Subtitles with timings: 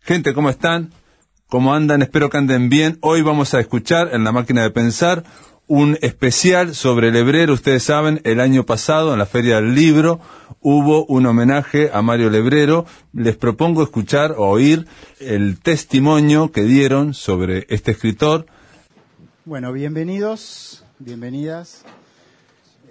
[0.00, 0.92] Gente, ¿cómo están?
[1.46, 2.02] ¿Cómo andan?
[2.02, 2.98] Espero que anden bien.
[3.00, 5.24] Hoy vamos a escuchar en la máquina de pensar
[5.66, 7.54] un especial sobre el hebrero.
[7.54, 10.20] Ustedes saben, el año pasado en la Feria del Libro
[10.60, 12.84] hubo un homenaje a Mario Lebrero.
[13.12, 14.86] Les propongo escuchar o oír
[15.20, 18.46] el testimonio que dieron sobre este escritor.
[19.44, 21.82] Bueno, bienvenidos, bienvenidas.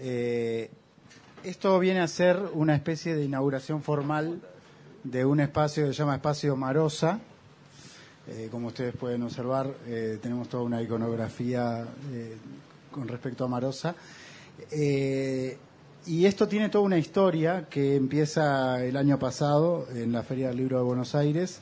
[0.01, 0.69] Eh,
[1.45, 4.41] esto viene a ser una especie de inauguración formal
[5.05, 7.21] de un espacio que se llama Espacio Marosa.
[8.27, 11.85] Eh, como ustedes pueden observar, eh, tenemos toda una iconografía
[12.91, 13.95] con respecto a Marosa.
[14.73, 20.57] Y esto tiene toda una historia que empieza el año pasado en la Feria del
[20.57, 21.61] Libro de Buenos Aires,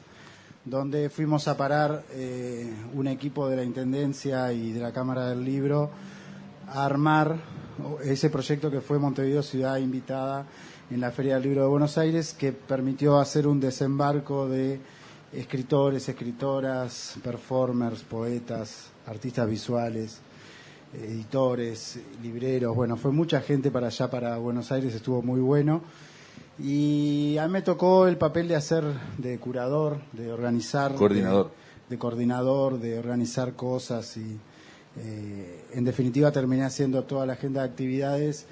[0.65, 5.43] donde fuimos a parar eh, un equipo de la Intendencia y de la Cámara del
[5.43, 5.89] Libro
[6.67, 7.37] a armar
[8.03, 10.45] ese proyecto que fue Montevideo Ciudad Invitada
[10.91, 14.79] en la Feria del Libro de Buenos Aires, que permitió hacer un desembarco de
[15.31, 20.19] escritores, escritoras, performers, poetas, artistas visuales,
[20.93, 25.81] editores, libreros, bueno, fue mucha gente para allá, para Buenos Aires, estuvo muy bueno.
[26.61, 28.83] Y a mí me tocó el papel de hacer
[29.17, 30.93] de curador, de organizar.
[30.95, 31.47] Coordinador.
[31.47, 34.39] De, de coordinador, de organizar cosas y
[34.97, 38.45] eh, en definitiva terminé haciendo toda la agenda de actividades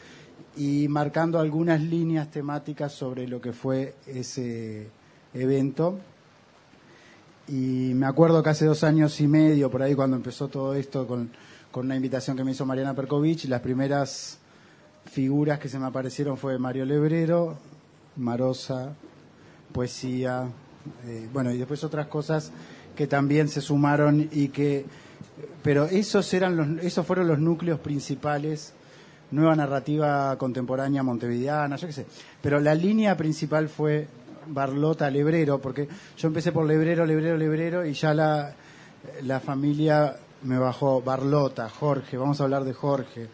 [0.55, 4.87] y marcando algunas líneas temáticas sobre lo que fue ese
[5.33, 5.99] evento.
[7.47, 11.07] Y me acuerdo que hace dos años y medio, por ahí cuando empezó todo esto,
[11.07, 11.29] con,
[11.71, 14.39] con una invitación que me hizo Mariana Perkovich, las primeras
[15.05, 17.57] figuras que se me aparecieron fue Mario Lebrero,
[18.17, 18.93] Marosa,
[19.71, 20.49] poesía,
[21.05, 22.51] eh, bueno, y después otras cosas
[22.95, 24.85] que también se sumaron y que,
[25.63, 28.73] pero esos eran los, esos fueron los núcleos principales,
[29.31, 32.05] nueva narrativa contemporánea montevideana, yo qué sé,
[32.41, 34.07] pero la línea principal fue
[34.47, 38.53] Barlota Lebrero, porque yo empecé por Lebrero, Lebrero, Lebrero, y ya la,
[39.23, 43.27] la familia me bajó Barlota, Jorge, vamos a hablar de Jorge.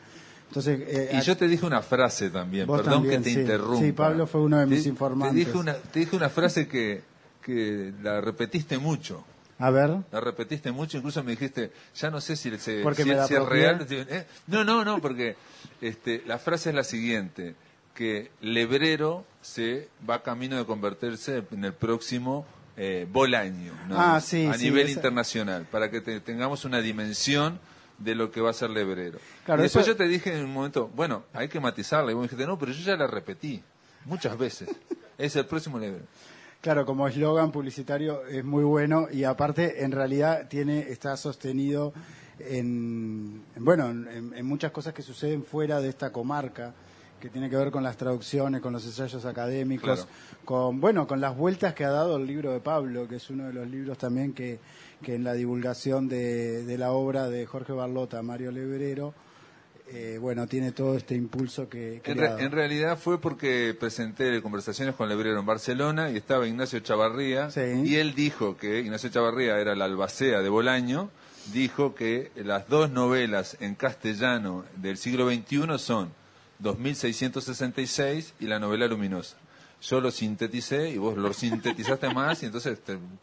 [0.55, 3.39] Entonces, eh, Y yo te dije una frase también, perdón también, que te sí.
[3.41, 3.79] interrumpa.
[3.85, 5.33] Sí, Pablo fue uno de mis Te- informantes.
[5.33, 7.01] Te dije una, te dije una frase que,
[7.41, 9.25] que la repetiste mucho.
[9.59, 13.45] a ver, La repetiste mucho, incluso me dijiste, ya no sé si, se- si- es
[13.45, 13.87] real.
[13.89, 14.25] ¿eh?
[14.47, 15.35] No, no, no, porque
[15.81, 17.55] este, la frase es la siguiente,
[17.95, 23.99] que Lebrero se va camino de convertirse en el próximo eh, Bolaño, ¿no?
[23.99, 27.59] Ah, sí, a sí, nivel esa- internacional, para que te- tengamos una dimensión
[28.03, 29.19] de lo que va a ser Lebrero.
[29.45, 32.13] Claro, y después eso- yo te dije en un momento, bueno, hay que matizarla, y
[32.13, 33.61] vos me dijiste, no, pero yo ya la repetí
[34.05, 34.69] muchas veces.
[35.17, 36.05] es el próximo Lebrero.
[36.61, 41.93] claro, como eslogan publicitario es muy bueno y aparte en realidad tiene está sostenido
[42.39, 46.73] en, en, bueno, en, en muchas cosas que suceden fuera de esta comarca
[47.19, 50.09] que tiene que ver con las traducciones, con los ensayos académicos, Claro.
[50.43, 53.45] con bueno, con las vueltas que ha dado el libro de Pablo, que es uno
[53.45, 54.59] de los libros también que,
[55.03, 59.13] que en la divulgación de, de la obra de Jorge Barlota, Mario Lebrero,
[59.91, 64.95] eh, bueno, tiene todo este impulso que, En, re- en realidad fue porque presenté conversaciones
[64.95, 67.61] con Lebrero en Barcelona y estaba Ignacio Chavarría Sí.
[67.85, 71.11] y él dijo que Ignacio Chavarría era la albacea de Bolaño,
[71.51, 76.11] dijo que las dos novelas en castellano del siglo XXI son
[76.59, 79.37] 2666 y la novela luminosa.
[79.83, 82.79] Yo lo sinteticé y vos lo sintetizaste más y entonces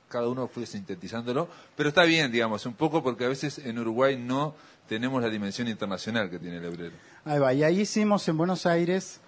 [0.09, 4.19] cada uno fue sintetizándolo, pero está bien, digamos, un poco porque a veces en Uruguay
[4.19, 4.55] no
[4.87, 6.95] tenemos la dimensión internacional que tiene Lebrero.
[7.25, 9.21] Ahí va, y ahí hicimos en Buenos Aires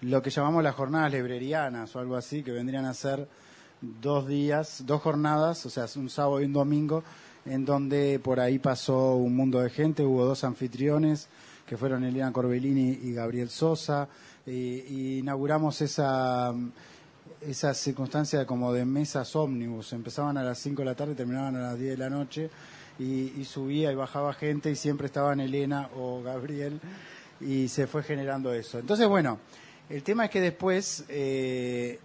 [0.00, 3.28] lo que llamamos las jornadas librerianas o algo así, que vendrían a ser
[3.82, 7.04] dos días, dos jornadas, o sea, un sábado y un domingo,
[7.44, 11.28] en donde por ahí pasó un mundo de gente, hubo dos anfitriones,
[11.70, 14.08] que fueron Elena Corbellini y Gabriel Sosa,
[14.44, 16.52] y, inauguramos esa,
[17.40, 21.54] esa circunstancia como de mesas ómnibus, empezaban a las 5 de la tarde y terminaban
[21.54, 22.50] a las 10 de la noche,
[22.98, 26.80] y, y subía y bajaba gente y siempre estaban Elena o Gabriel
[27.40, 28.80] y se fue generando eso.
[28.80, 29.38] Entonces, bueno,
[29.88, 32.00] el tema es que después eh,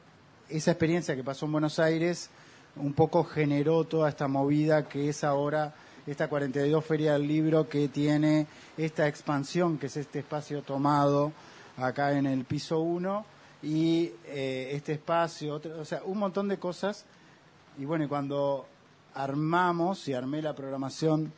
[0.47, 2.29] esa experiencia que pasó en Buenos Aires
[2.75, 5.73] un poco generó toda esta movida que es ahora
[6.07, 8.47] esta 42 Feria del Libro que tiene
[8.77, 11.31] esta expansión, que es este espacio tomado
[11.77, 13.25] acá en el piso 1,
[13.63, 17.05] y eh, este espacio, otro- o sea, un montón de cosas.
[17.79, 18.67] Y bueno, cuando
[19.15, 21.33] armamos y armé la programación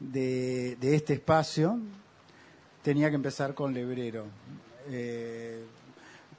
[0.00, 1.78] de, de este espacio,
[2.82, 4.24] tenía que empezar con Lebrero,
[4.88, 5.64] eh,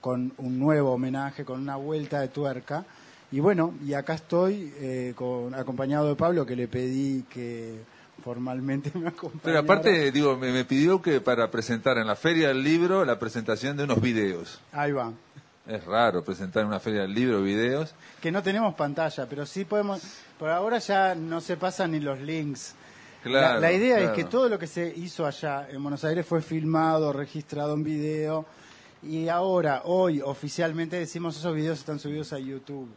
[0.02, 2.86] con un nuevo homenaje, con una vuelta de tuerca.
[3.32, 7.80] Y bueno, y acá estoy eh, con, acompañado de Pablo, que le pedí que
[8.24, 9.44] formalmente me acompañara.
[9.44, 13.20] Pero aparte, digo, me, me pidió que para presentar en la Feria del Libro la
[13.20, 14.60] presentación de unos videos.
[14.72, 15.12] Ahí va.
[15.68, 17.94] Es raro presentar en una Feria del Libro videos.
[18.22, 20.02] Que no tenemos pantalla, pero sí podemos...
[20.40, 22.74] Por ahora ya no se pasan ni los links.
[23.22, 24.12] Claro, la, la idea claro.
[24.12, 27.84] es que todo lo que se hizo allá en Buenos Aires fue filmado, registrado en
[27.84, 28.46] video
[29.02, 32.90] y ahora, hoy, oficialmente decimos esos videos están subidos a YouTube.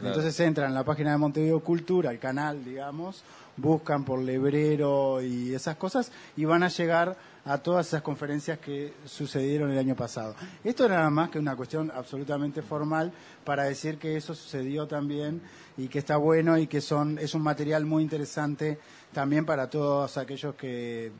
[0.00, 3.22] Entonces entran en la página de Montevideo Cultura, el canal, digamos,
[3.56, 8.94] buscan por Lebrero y esas cosas y van a llegar a todas esas conferencias que
[9.04, 10.34] sucedieron el año pasado.
[10.64, 13.12] Esto era nada más que una cuestión absolutamente formal
[13.44, 15.42] para decir que eso sucedió también
[15.76, 18.78] y que está bueno y que son es un material muy interesante
[19.12, 21.12] también para todos aquellos que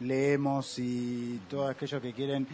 [0.00, 2.46] leemos y todos aquellos que quieren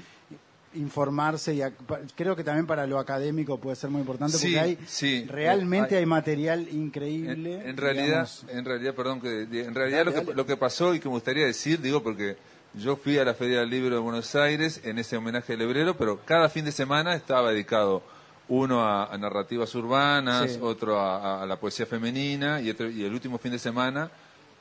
[0.76, 4.60] informarse y pa- creo que también para lo académico puede ser muy importante Sí, porque
[4.60, 5.24] hay sí.
[5.28, 8.44] realmente Eh, hay- hay, material increíble en realidad, digamos.
[8.48, 10.34] en realidad, perdón, que en realidad Dale, lo, que, dale.
[10.34, 12.36] lo que pasó y que me gustaría decir, digo, porque
[12.74, 15.96] yo fui a la Feria del Libro de Buenos Aires en ese homenaje al Lebrero,
[15.96, 18.02] pero cada fin de semana estaba dedicado
[18.48, 20.58] uno a, a narrativas urbanas, Sí.
[20.60, 24.10] otro a, a- a la poesía femenina y, otro, y el último fin de semana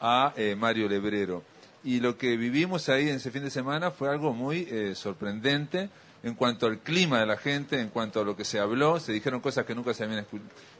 [0.01, 1.43] a eh, Mario Lebrero.
[1.83, 5.89] Y lo que vivimos ahí en ese fin de semana fue algo muy eh, sorprendente
[6.25, 9.13] en cuanto al clima de la gente, en cuanto a lo que se habló, se
[9.13, 10.25] dijeron cosas que nunca se habían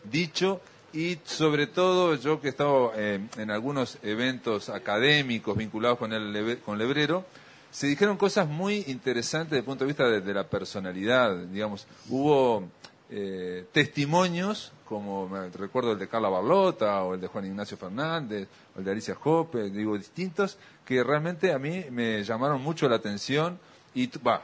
[0.04, 0.60] dicho
[0.92, 6.60] y sobre todo yo que he estado eh, en algunos eventos académicos vinculados con el
[6.66, 7.26] con Lebrero,
[7.70, 12.64] se dijeron cosas muy interesantes desde el punto de vista de, la personalidad, digamos, hubo
[13.12, 18.80] eh, testimonios, como recuerdo el de Carla Barlota, o el de Juan Ignacio Fernández, o
[18.80, 23.60] el de Alicia Jope, digo, distintos, que realmente a mí me llamaron mucho la atención,
[23.94, 24.42] y va,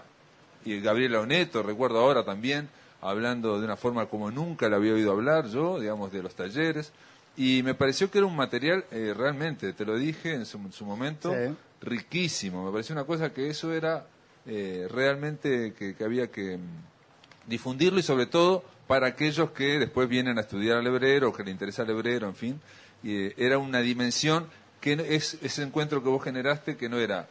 [0.65, 2.69] y Gabriela Oneto, recuerdo ahora también,
[3.01, 6.91] hablando de una forma como nunca la había oído hablar yo, digamos, de los talleres,
[7.37, 10.71] y me pareció que era un material eh, realmente, te lo dije en su, en
[10.73, 11.55] su momento, Sí.
[11.81, 14.05] riquísimo, me pareció una cosa que eso era
[14.45, 20.09] eh, realmente que, que había que mm, difundirlo y sobre todo para aquellos que después
[20.09, 22.61] vienen a estudiar al hebrero o que le interesa el hebrero, en fin,
[23.03, 24.45] y, eh, era una dimensión
[24.81, 27.27] que es ese encuentro que vos generaste que no era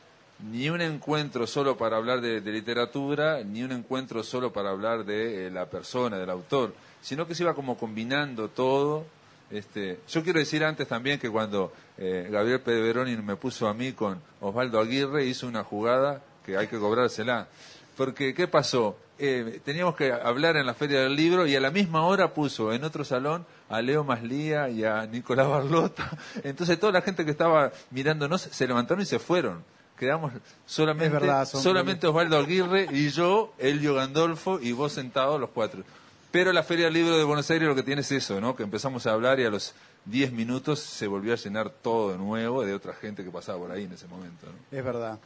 [0.51, 5.47] ni un encuentro solo para hablar de, literatura, ni un encuentro solo para hablar de
[5.47, 9.05] eh, la persona, del autor, sino que se iba como combinando todo.
[9.51, 13.93] Este, yo quiero decir antes también que cuando eh, Gabriel Pederoni me puso a mí
[13.93, 17.49] con Osvaldo Aguirre, hizo una jugada que hay que cobrársela.
[17.97, 18.97] Porque, ¿qué pasó?
[19.19, 22.73] Eh, teníamos que hablar en la Feria del Libro y a la misma hora puso
[22.73, 26.09] en otro salón a Leo Maslía y a Nicolás Barlota.
[26.43, 29.63] Entonces toda la gente que estaba mirándonos se levantaron y se fueron.
[30.01, 30.33] Quedamos
[30.65, 35.85] solamente, verdad, solamente Osvaldo Aguirre y yo, Elio Gandolfo y vos sentados los cuatro.
[36.31, 38.57] Pero la Feria del Libro de Buenos Aires lo que tiene es eso, ¿no?
[38.57, 39.75] Que empezamos a hablar y a los
[40.07, 43.73] 10 minutos se volvió a llenar todo de nuevo de otra gente que pasaba por
[43.73, 44.79] ahí en ese momento, ¿no?
[44.79, 45.19] Es verdad.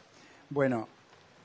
[0.49, 0.89] Bueno,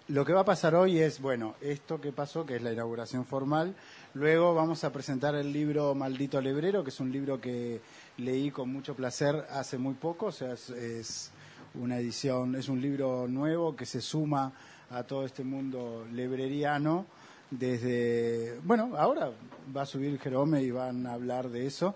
[0.08, 3.24] lo que va a pasar hoy es, bueno, esto que pasó, que es la inauguración
[3.24, 3.76] formal.
[4.14, 7.80] Luego vamos a presentar el libro Maldito Lebrero, que es un libro que
[8.16, 10.26] leí con mucho placer hace muy poco.
[10.26, 11.30] O sea, es, es
[11.74, 14.52] una edición, es un libro nuevo que se suma
[14.90, 17.06] a todo este mundo lebreriano.
[17.50, 19.32] Desde, bueno, ahora
[19.74, 21.94] va a subir Jerome y van a hablar de eso.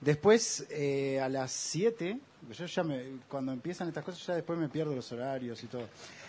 [0.00, 2.18] Después, eh, a las 7,
[2.52, 5.88] yo ya me, cuando empiezan estas cosas, ya después me pierdo los horarios y todo.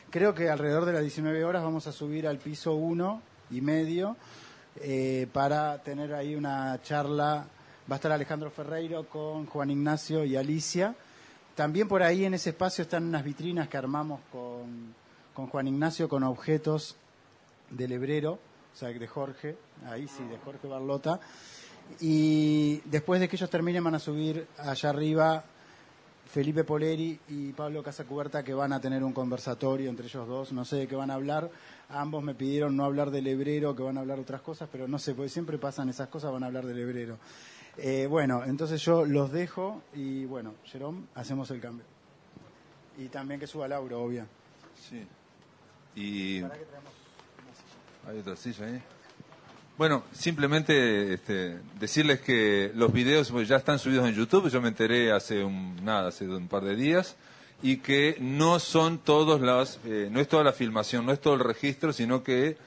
[0.09, 4.15] Creo que alrededor de las 19 horas vamos a subir al piso 1 y medio
[4.81, 7.47] eh, para tener ahí una charla.
[7.89, 10.95] Va a estar Alejandro Ferreiro con Juan Ignacio y Alicia.
[11.55, 14.93] También por ahí en ese espacio están unas vitrinas que armamos con,
[15.33, 16.97] con Juan Ignacio con objetos
[17.69, 18.33] del hebrero,
[18.73, 19.55] o sea, de Jorge,
[19.87, 21.19] ahí sí, de Jorge Barlota.
[22.01, 25.45] Y después de que ellos terminen van a subir allá arriba
[26.25, 30.65] Felipe Poleri y Pablo Casacuberta que van a tener un conversatorio entre ellos dos, no
[30.65, 31.49] sé de qué van a hablar.
[31.89, 34.99] Ambos me pidieron no hablar del hebrero, que van a hablar otras cosas, pero no
[34.99, 37.17] sé, porque siempre pasan esas cosas, van a hablar del hebrero.
[37.77, 41.85] Eh, bueno, entonces yo los dejo y bueno, Jerome, hacemos el cambio.
[42.97, 44.25] Y también que suba Lauro, obvio.
[44.89, 45.05] Sí.
[45.95, 46.41] Y
[48.07, 48.81] hay otra silla ahí.
[49.77, 54.49] Bueno, simplemente este, decirles que los videos pues, ya están subidos en YouTube.
[54.49, 57.17] Yo me enteré hace un, nada, hace un par de días.
[57.61, 61.33] y que no son todos las, eh, no es toda la filmación, no es todo
[61.33, 62.57] el registro, sino que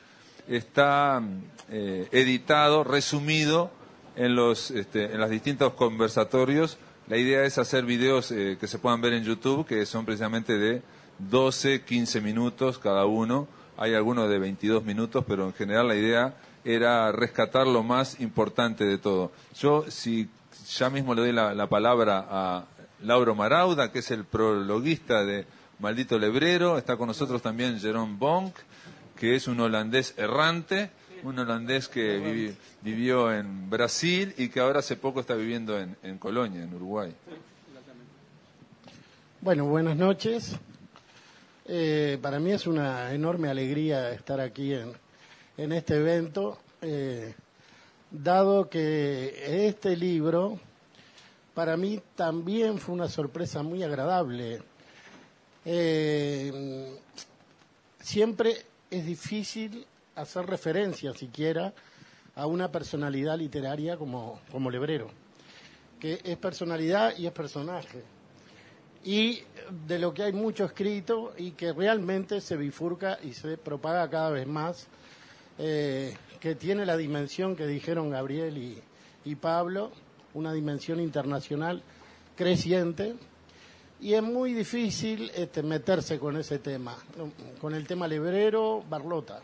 [0.49, 1.23] está
[1.71, 3.71] eh, editado, resumido
[4.19, 6.77] en los, este, en los distintos conversatorios.
[7.07, 10.59] La idea es hacer videos eh, que se puedan ver en YouTube, que son precisamente
[10.59, 10.83] de
[11.21, 13.47] 12, 15 minutos cada uno.
[13.77, 16.35] Hay algunos de 22 minutos, pero en general la idea
[16.65, 19.31] era rescatar lo más importante de todo.
[19.57, 20.29] Yo, si
[20.77, 22.65] ya mismo le doy la, la palabra a
[23.03, 25.47] Lauro Marauda, que es el prologuista de
[25.79, 28.57] Maldito Lebrero, está con nosotros también Jerome Bonk,
[29.17, 30.91] que es un holandés errante,
[31.25, 36.19] un holandés que vivi- vivió en Brasil y que ahora hace poco está viviendo en,
[36.19, 37.13] Colonia, en Uruguay.
[39.41, 40.57] Bueno, buenas noches.
[41.67, 44.93] Eh, para mí es una enorme alegría estar aquí en,
[45.57, 47.35] en este evento, eh,
[48.11, 50.59] dado que este libro
[51.55, 54.63] para mí también fue una sorpresa muy agradable.
[55.65, 56.97] Eh,
[58.01, 58.57] siempre
[58.91, 59.85] es difícil
[60.19, 61.73] hacer referencia siquiera
[62.35, 65.09] a una personalidad literaria como, como Lebrero,
[65.99, 68.03] que es personalidad y es personaje.
[69.05, 69.43] Y
[69.87, 74.31] de lo que hay mucho escrito y que realmente se bifurca y se propaga cada
[74.31, 74.87] vez más,
[75.59, 78.81] eh, que tiene la dimensión que dijeron Gabriel y,
[79.25, 79.91] y Pablo,
[80.35, 81.83] una dimensión internacional
[82.37, 83.17] creciente,
[84.01, 86.97] y es muy difícil este, meterse con ese tema,
[87.61, 89.43] con el tema lebrero, Barlota,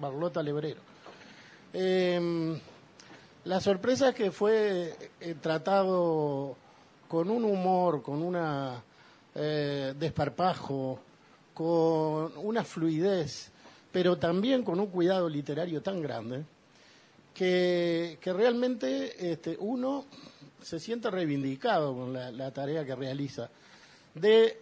[0.00, 0.80] Barlota Lebrero.
[1.72, 2.58] Eh,
[3.44, 6.56] la sorpresa es que fue eh, tratado
[7.08, 8.82] con un humor, con una
[9.34, 10.98] eh, desparpajo,
[11.54, 13.50] con una fluidez,
[13.92, 16.44] pero también con un cuidado literario tan grande
[17.32, 20.06] que, realmente este, uno
[20.62, 23.50] se siente reivindicado con la, la tarea que realiza
[24.14, 24.58] de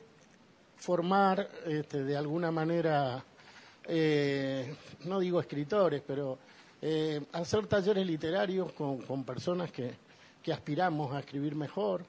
[0.76, 3.24] formar este, de alguna manera,
[3.84, 4.74] eh,
[5.06, 6.38] no digo escritores, pero
[6.82, 9.92] eh, hacer talleres literarios con, con personas que,
[10.42, 12.04] que aspiramos a escribir mejor,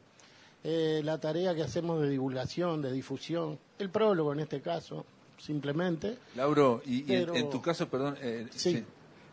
[0.64, 5.06] eh, la tarea que hacemos de divulgación, de difusión, el prólogo en este caso,
[5.38, 6.18] simplemente.
[6.36, 8.74] Lauro, y, y en- tu caso, perdón, eh, Sí.
[8.74, 8.84] sí.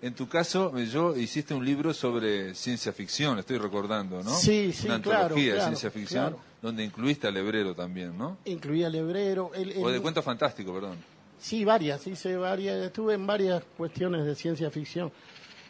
[0.02, 4.30] en tu caso, eh, yo hiciste un libro sobre ciencia ficción, estoy recordando, ¿no?
[4.34, 6.40] Sí, sí, Una claro, antología de ciencia ficción, claro.
[6.60, 8.36] donde incluiste al hebrero también, ¿no?
[8.44, 9.52] Incluía Lebrero.
[9.54, 10.98] El, el- O de cuento fantástico, perdón.
[11.42, 15.10] Sí, varias, hice varias, estuve en varias cuestiones de ciencia ficción.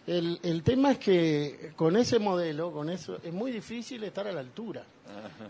[0.06, 4.32] El, el tema es que con ese modelo, con eso, es muy difícil estar a
[4.32, 4.84] la altura.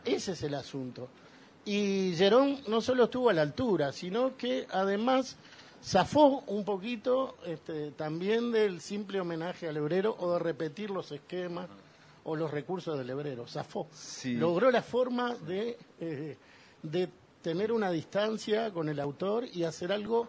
[0.04, 1.08] Ese es el asunto.
[1.64, 5.36] Y Gerón no solo estuvo a la altura, sino que además
[5.82, 11.66] zafó un poquito este, también del simple homenaje al hebrero o de repetir los esquemas
[12.22, 13.48] o los recursos del hebrero.
[13.48, 13.88] Zafó.
[13.92, 14.34] Sí.
[14.36, 16.36] Logró la forma de, eh,
[16.80, 17.08] de
[17.42, 20.28] tener una distancia con el autor y hacer algo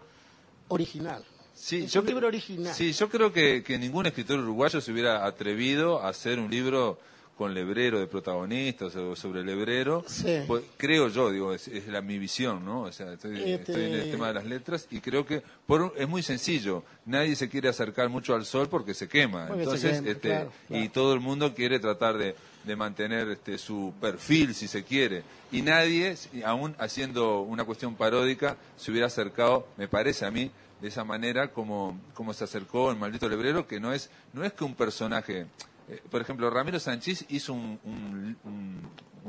[0.67, 1.24] original.
[1.53, 2.74] Sí, Es yo un libro original.
[2.74, 6.98] Sí, yo creo que, que ningún escritor uruguayo se hubiera atrevido a hacer un libro
[7.38, 10.04] con lebrero de protagonistas o sobre lebrero.
[10.08, 10.42] Sí.
[10.48, 12.82] Pues, creo yo, digo, es, es la, mi visión, ¿no?
[12.84, 15.82] O sea, estoy, Este- estoy en el tema de las letras y creo que por
[15.82, 16.84] un- es muy sencillo.
[17.06, 19.48] Nadie se quiere acercar mucho al sol porque se quema.
[19.48, 20.84] Porque se Entonces, quema, este, claro, claro.
[20.84, 25.24] y todo el mundo quiere tratar de, de mantener este, su perfil, si se quiere.
[25.52, 30.88] Y nadie, aún haciendo una cuestión paródica, se hubiera acercado, me parece a mí, de
[30.90, 34.63] esa manera como, como se acercó el maldito lebrero, que no es, no es que
[34.66, 35.46] un personaje.
[35.90, 38.82] Eh, por ejemplo, Ramiro Sanchís hizo un- un- un-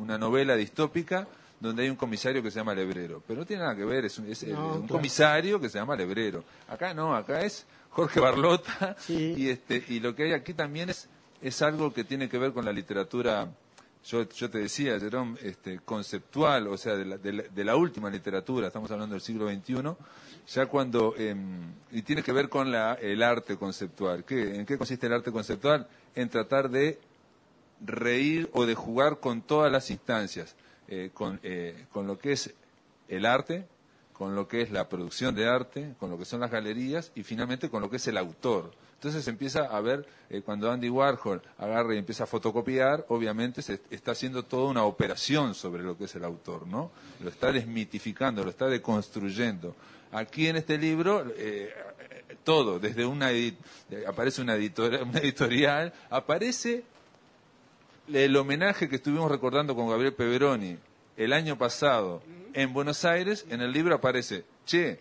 [0.02, 1.26] una novela distópica
[1.60, 4.18] donde hay un comisario que se llama Lebrero, pero no tiene nada que ver, es
[4.18, 4.86] un, es, eh, No, claro.
[4.88, 6.44] comisario que se llama Lebrero.
[6.68, 9.34] Acá no, acá es Jorge Barlota Sí.
[9.36, 11.08] y este y lo que hay aquí también es
[11.40, 13.48] es algo que tiene que ver con la literatura
[14.06, 17.76] yo, yo te decía, Jerón, este, conceptual, o sea, de la, de la- de la
[17.76, 19.96] última literatura, estamos hablando del siglo XXI,
[20.48, 24.24] ya cuando, em, y tiene que ver con la, el arte conceptual.
[24.24, 25.86] ¿Qué, ¿En qué consiste el arte conceptual?
[26.14, 26.98] En tratar de
[27.84, 30.54] reír o de jugar con todas las instancias,
[30.88, 32.52] eh, con, eh, con lo que es
[33.08, 33.66] el arte,
[34.12, 37.22] con lo que es la producción de arte, con lo que son las galerías y
[37.24, 38.70] finalmente con lo que es el autor.
[39.04, 43.78] Entonces empieza a ver, eh, cuando Andy Warhol agarra y empieza a fotocopiar, obviamente se
[43.90, 46.90] está haciendo toda una operación sobre lo que es el autor, ¿no?
[47.22, 49.76] Lo está desmitificando, lo está deconstruyendo.
[50.10, 51.70] Aquí en este libro, eh,
[52.44, 53.52] todo, desde una, eh,
[54.08, 56.82] aparece una, editora- una editorial, aparece
[58.10, 60.78] el homenaje que estuvimos recordando con Gabriel Peveroni
[61.18, 62.22] el año pasado
[62.54, 65.00] en Buenos Aires, en el libro aparece, che,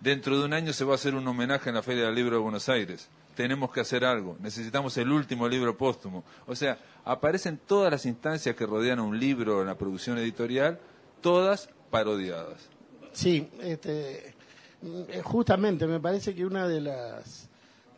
[0.00, 2.36] dentro de un año se va a hacer un homenaje en la Feria del Libro
[2.36, 3.10] de Buenos Aires.
[3.36, 4.36] Tenemos que hacer algo.
[4.40, 6.24] Necesitamos el último libro póstumo.
[6.46, 10.80] O sea, aparecen todas las instancias que rodean a un libro en la producción editorial,
[11.20, 12.68] todas parodiadas.
[13.12, 14.34] Sí, este,
[14.82, 17.48] mm, justamente me parece que una de las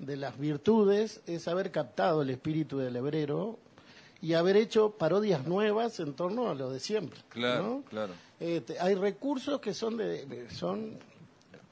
[0.01, 3.59] de las virtudes es haber captado el espíritu del hebrero
[4.21, 7.19] y haber hecho parodias nuevas en torno a lo de siempre.
[7.29, 7.83] Claro, ¿no?
[7.89, 8.13] claro.
[8.39, 10.99] Este, hay recursos que son de, de- son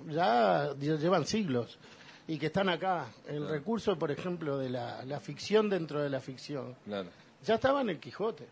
[0.08, 1.78] ya llevan siglos
[2.28, 3.06] y que están acá.
[3.28, 7.08] El recurso, por ejemplo, de la, la ficción dentro de la ficción Claro.
[7.44, 8.46] ya estaba en el Quijote.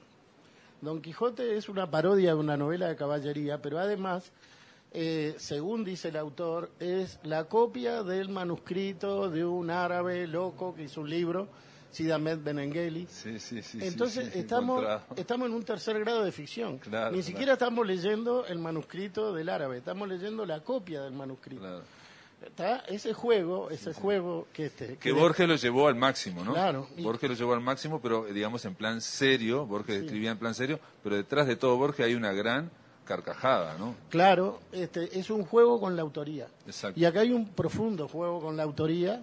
[0.81, 4.31] Don Quijote es una parodia de una novela de caballería, pero además,
[4.93, 10.83] eh, según dice el autor, es la copia del manuscrito de un árabe loco que
[10.85, 11.49] hizo un libro,
[11.91, 13.07] Sid Ahmed Benengeli.
[13.09, 13.79] Sí, sí, sí.
[13.81, 15.15] Entonces estamos, encontrado.
[15.17, 16.79] estamos en un tercer grado de ficción.
[16.79, 21.83] Claro, Ni siquiera estamos leyendo el manuscrito del árabe, estamos leyendo la copia del manuscrito.
[22.47, 22.79] ¿Está?
[22.87, 26.53] Ese juego, ese juego que este Que Borges lo llevó al máximo, ¿no?
[26.53, 26.89] Claro.
[26.99, 30.79] Borges lo llevó al máximo, pero digamos en plan serio, Borges escribía en plan serio,
[31.03, 32.71] pero detrás de todo Borges hay una gran
[33.05, 33.95] carcajada, ¿no?
[34.09, 36.49] Claro, este, es un juego con la autoría.
[36.67, 36.99] Exacto.
[36.99, 39.23] Y acá hay un profundo juego con la autoría.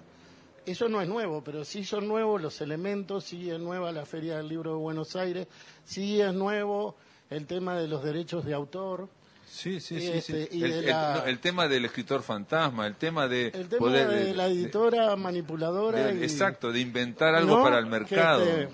[0.65, 4.37] Eso no es nuevo, pero sí son nuevos los elementos, sí es nueva la Feria
[4.37, 5.47] del Libro de Buenos Aires,
[5.83, 6.95] sí es nuevo
[7.31, 9.09] el tema de los derechos de autor,
[9.53, 10.07] Sí, sí, sí.
[10.07, 10.57] Este, sí.
[10.57, 13.67] y El, de el- la- no, el tema del escritor fantasma, el tema de el
[13.67, 14.07] tema poder...
[14.07, 16.05] de, la editora manipuladora.
[16.07, 18.43] de- y- exacto, de inventar algo No, para el mercado.
[18.43, 18.69] este,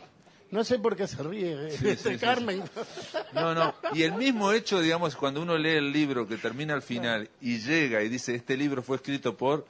[0.52, 2.64] no sé por qué se ríe, Sí, este, sí, sí, Carmen.
[3.34, 3.74] No, no.
[3.94, 7.58] Y el mismo hecho, digamos, cuando uno lee el libro que termina al final y
[7.58, 9.66] llega y dice, este libro fue escrito por,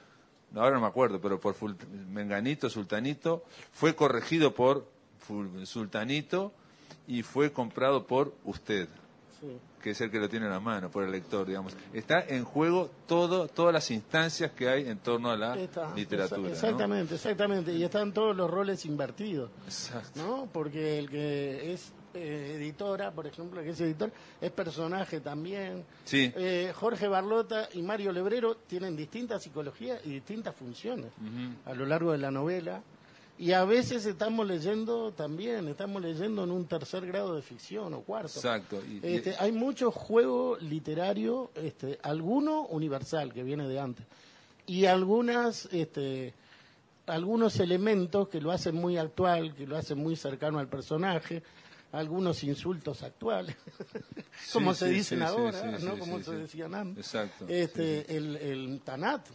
[0.51, 1.55] no, ahora no me acuerdo, pero por
[2.11, 4.85] Menganito, Sultanito, fue corregido por
[5.63, 6.53] Sultanito
[7.07, 8.87] y fue comprado por usted,
[9.39, 9.47] Sí.
[9.81, 11.73] que es el que lo tiene en la mano, por el lector, digamos.
[11.93, 16.39] Está en juego todo, todas las instancias que hay en torno a la Está, literatura.
[16.41, 16.49] exa- ¿no?
[16.53, 17.71] Exactamente, exactamente.
[17.73, 19.49] Y están todos los roles invertidos.
[19.65, 20.21] Exacto.
[20.21, 20.49] ¿no?
[20.51, 24.11] Porque el que es eh, editora, por ejemplo, que es editor,
[24.41, 25.85] es personaje también.
[26.03, 26.31] Sí.
[26.35, 31.11] Eh, Jorge Barlota y Mario Lebrero tienen distintas psicologías y distintas funciones
[31.65, 32.81] a lo largo de la novela.
[33.39, 38.01] Y a veces estamos leyendo también, estamos leyendo en un tercer grado de ficción o
[38.01, 38.33] cuarto.
[38.35, 38.81] Exacto.
[38.83, 44.05] Y- y- Este, hay mucho juego literario, este, alguno universal que viene de antes,
[44.65, 46.33] y algunas, este,
[47.05, 51.43] algunos elementos que lo hacen muy actual, que lo hacen muy cercano al personaje,
[51.91, 53.55] algunos insultos actuales,
[54.51, 55.97] como Sí, se sí, dicen sí, ahora, ¿no?
[55.99, 57.05] como se decían antes.
[57.05, 59.25] Exacto, Este, el, el tanat,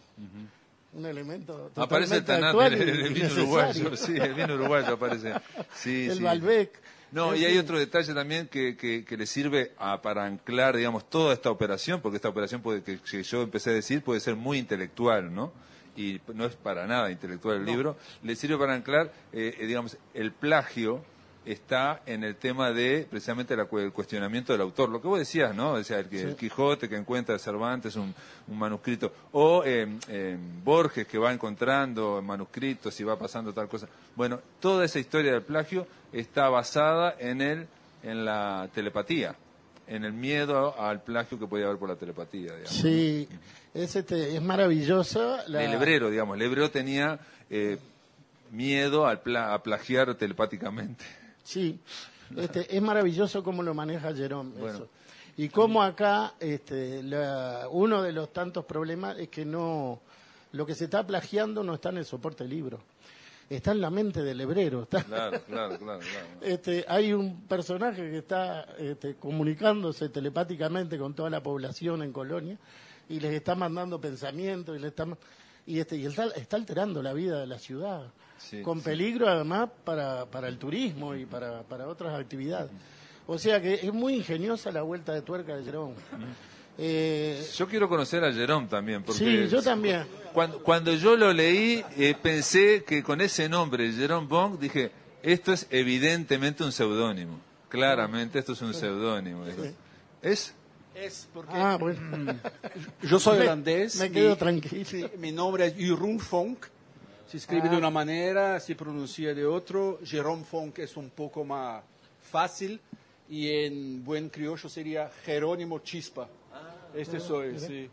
[0.93, 5.33] un elemento Aparece el Tanat, el, vino uruguayo, sí, el vino uruguayo aparece.
[5.75, 6.23] Sí, el sí.
[6.23, 6.79] Malbec.
[7.11, 11.07] No, y hay otro detalle también que, que, que le sirve a, para anclar, digamos,
[11.09, 14.35] toda esta operación, porque esta operación puede, que, que yo empecé a decir puede ser
[14.35, 15.53] muy intelectual, ¿no?
[15.95, 17.97] Y no es para nada intelectual el libro.
[18.23, 21.05] Le sirve para anclar, eh, eh, digamos, el plagio
[21.45, 24.89] está en el tema de precisamente la el cuestionamiento del autor.
[24.89, 25.71] Lo que vos decías, ¿no?
[25.73, 28.13] O sea, el, que- el Quijote que encuentra Cervantes un,
[28.47, 33.87] un manuscrito, o eh, eh, Borges que va encontrando manuscritos y va pasando tal cosa.
[34.15, 37.67] Bueno, toda esa historia del plagio está basada en el
[38.03, 39.33] en la telepatía,
[39.87, 42.69] en el miedo al plagio que podía haber por la telepatía, digamos.
[42.69, 43.27] Sí,
[43.73, 45.43] es, este, es maravillosa.
[45.47, 45.63] La...
[45.63, 47.77] El hebrero, digamos, el hebreo tenía eh,
[48.51, 51.03] miedo al pla- a plagiar telepáticamente.
[51.43, 51.79] Sí,
[52.37, 54.51] este, es maravilloso cómo lo maneja Jerome.
[54.57, 54.75] Bueno.
[54.75, 54.87] eso.
[55.35, 59.99] Y cómo acá este, la- uno de los tantos problemas es que no
[60.51, 62.79] lo que se está plagiando no está en el soporte libro,
[63.49, 64.83] está en la mente del hebrero.
[64.83, 66.27] Está, Claro, claro, claro, claro.
[66.41, 72.57] este, hay un personaje que está este, comunicándose telepáticamente con toda la población en Colonia
[73.09, 75.07] y les está mandando pensamientos y le está
[75.65, 78.03] y este y está, está alterando la vida de la ciudad
[78.37, 78.85] Sí, con sí.
[78.85, 82.69] peligro además para, para el turismo y para, para otras actividades.
[83.25, 85.93] O sea que es muy ingeniosa la vuelta de tuerca de Jerón.
[86.77, 90.05] Eh, Yo quiero conocer a Jerome también, porque sí, yo también.
[90.33, 95.53] Cuando, cuando yo lo leí, eh, pensé que con ese nombre, Jerome Bong, dije, esto
[95.53, 97.39] es evidentemente un seudónimo.
[97.69, 99.45] Claramente esto es un seudónimo.
[100.21, 100.53] ¿Es?
[100.95, 102.35] Es porque Ah, bueno.
[103.01, 103.95] yo soy Me- holandés.
[103.99, 104.85] me quedo tranquilo.
[104.85, 106.65] sí, mi nombre es Jeroen Fonk.
[107.27, 107.71] Se escribe Ah.
[107.71, 109.99] de una manera, se pronuncia de otro.
[110.03, 111.83] Jerome Fonk es un poco más
[112.31, 112.79] fácil
[113.29, 116.27] y en buen criollo sería Jerónimo Chispa.
[116.93, 117.89] este soy, sí.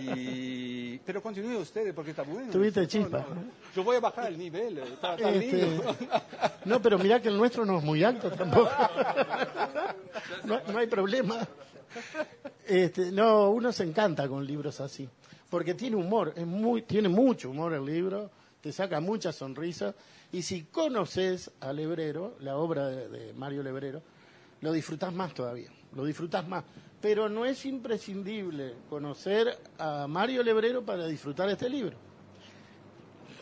[0.00, 0.98] Y...
[0.98, 2.50] Pero continúe ustedes porque está bueno.
[2.52, 3.18] Tuviste No, chispa.
[3.18, 3.26] no.
[3.74, 5.96] Yo voy a bajar el nivel, eh, está, está Este, lindo.
[6.64, 8.70] no, pero mirá que el nuestro no es muy alto tampoco.
[10.44, 11.46] No, no hay problema.
[12.66, 15.08] Este, no, uno se encanta con libros así,
[15.50, 18.30] porque tiene humor, es muy, tiene mucho humor el libro,
[18.60, 19.94] te saca muchas sonrisas,
[20.32, 24.02] y si conoces a Lebrero, la obra de, de Mario Lebrero,
[24.60, 25.70] lo disfrutás más todavía.
[25.94, 26.64] lo disfrutás más.
[27.00, 31.96] Pero no es imprescindible conocer a Mario Lebrero para disfrutar este libro.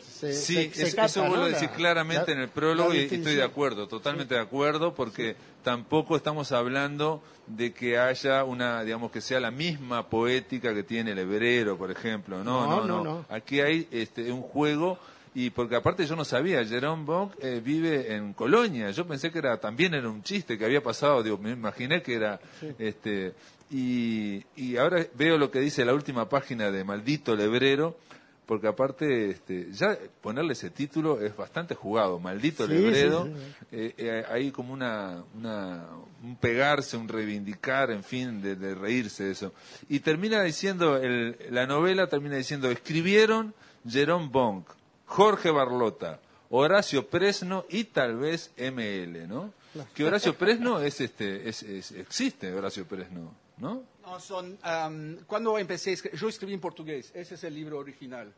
[0.01, 1.43] Se- Sí, se- se es- eso vuelvo ¿no?
[1.43, 4.93] a decir La- claramente la- en el prólogo y estoy de acuerdo, totalmente de acuerdo,
[4.93, 10.83] porque tampoco estamos hablando de que haya una, digamos, que sea la misma poética que
[10.83, 12.43] tiene el hebrero, por ejemplo.
[12.43, 13.25] No, No, no, no.
[13.29, 14.97] Aquí hay este, un juego
[15.33, 18.89] y porque aparte yo no sabía, Jerome Bonk eh, vive en Colonia.
[18.91, 22.15] Yo pensé que era también era un chiste que había pasado, digo, me imaginé que
[22.15, 22.39] era
[22.79, 23.33] este
[23.69, 27.97] y, y ahora veo lo que dice la última página de Maldito Lebrero,
[28.45, 33.65] porque aparte este, ya ponerle ese título es bastante jugado, Maldito Sí, Lebredo, sí, sí.
[33.71, 35.85] eh, eh, hay como una, una
[36.23, 39.53] un pegarse, un reivindicar, en fin, de, de reírse de eso.
[39.89, 43.53] Y termina diciendo, el- la novela termina diciendo, escribieron
[43.87, 44.67] Jerome Bonk,
[45.05, 49.53] Jorge Barlota, Horacio Presno y tal vez ML, ¿no?
[49.93, 53.83] Que Horacio Presno es este, es, es- existe Horacio Presno, ¿no?
[54.01, 57.79] No, son, am, cuando empecé, a escri- yo escribí en portugués, ese es el libro
[57.79, 58.33] original.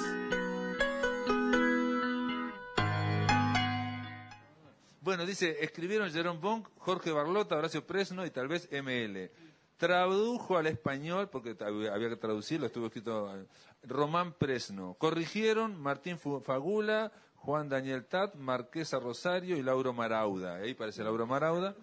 [5.39, 9.31] Dice, escribieron Jerome Bonk, Jorge Barlota, Horacio Presno y tal vez ML.
[9.77, 13.45] Tradujo al español, porque había que traducirlo, estuvo escrito eh,
[13.83, 14.95] Román Presno.
[14.95, 20.55] Corrigieron Martín Fagula, Juan Daniel Tat, Marquesa Rosario y Lauro Marauda.
[20.55, 21.73] Ahí parece Lauro Marauda.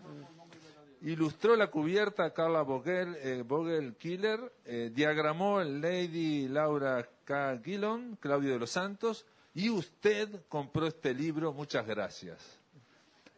[1.01, 7.59] Ilustró la cubierta Carla Vogel, eh, Vogel Killer, eh, diagramó Lady Laura K.
[7.65, 12.61] Gillon, Claudio de los Santos, y usted compró este libro, muchas gracias.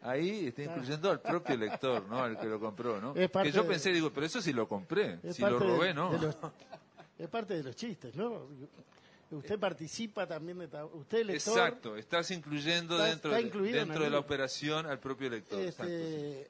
[0.01, 2.23] Ahí está incluyendo al propio lector, ¿no?
[2.23, 3.13] Al que lo compró, ¿no?
[3.13, 6.11] Que yo pensé, digo, pero eso sí lo compré, si lo de- robé, ¿no?
[6.11, 6.37] de los-
[7.17, 8.47] es parte de los chistes, ¿no?
[9.31, 10.65] Usted participa también de...
[10.93, 15.29] Usted, lector, Exacto, estás incluyendo Está- dentro, está incluido dentro de la operación al propio
[15.29, 15.59] lector.
[15.59, 15.93] exacto, sí.
[15.93, 16.49] Este,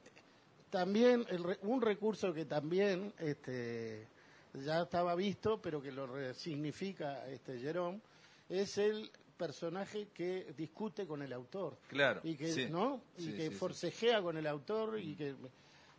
[0.70, 4.08] también el un recurso que también este,
[4.54, 8.00] ya estaba visto, pero que lo resignifica este Jerome,
[8.48, 11.78] es el personaje que discute con el autor.
[11.88, 12.67] Claro, Y que, sí.
[12.69, 13.02] ¿no?
[13.17, 15.34] Y Sí, que sí, forcejea con el autor y que...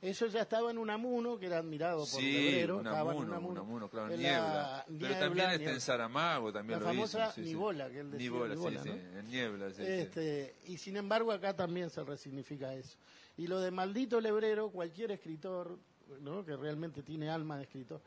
[0.02, 2.78] Eso ya estaba en Unamuno, que era admirado por Sí, Lebrero.
[2.78, 4.38] estaba en Unamuno, Unamuno, Unamuno, claro, en Niebla.
[4.54, 5.74] la Pero Niebla, también está Niebla.
[5.74, 7.32] en Saramago, también La lo famosa hizo.
[7.32, 7.48] sí, sí.
[7.50, 9.82] Nibola, que él decía, Nibola, Nibola, sí, en Niebla, sí.
[9.84, 12.96] Este, Y sin embargo acá también se resignifica eso.
[13.36, 15.78] Y lo de maldito lebrero, cualquier escritor
[16.20, 16.44] ¿no?
[16.46, 18.00] que realmente tiene alma de escritor,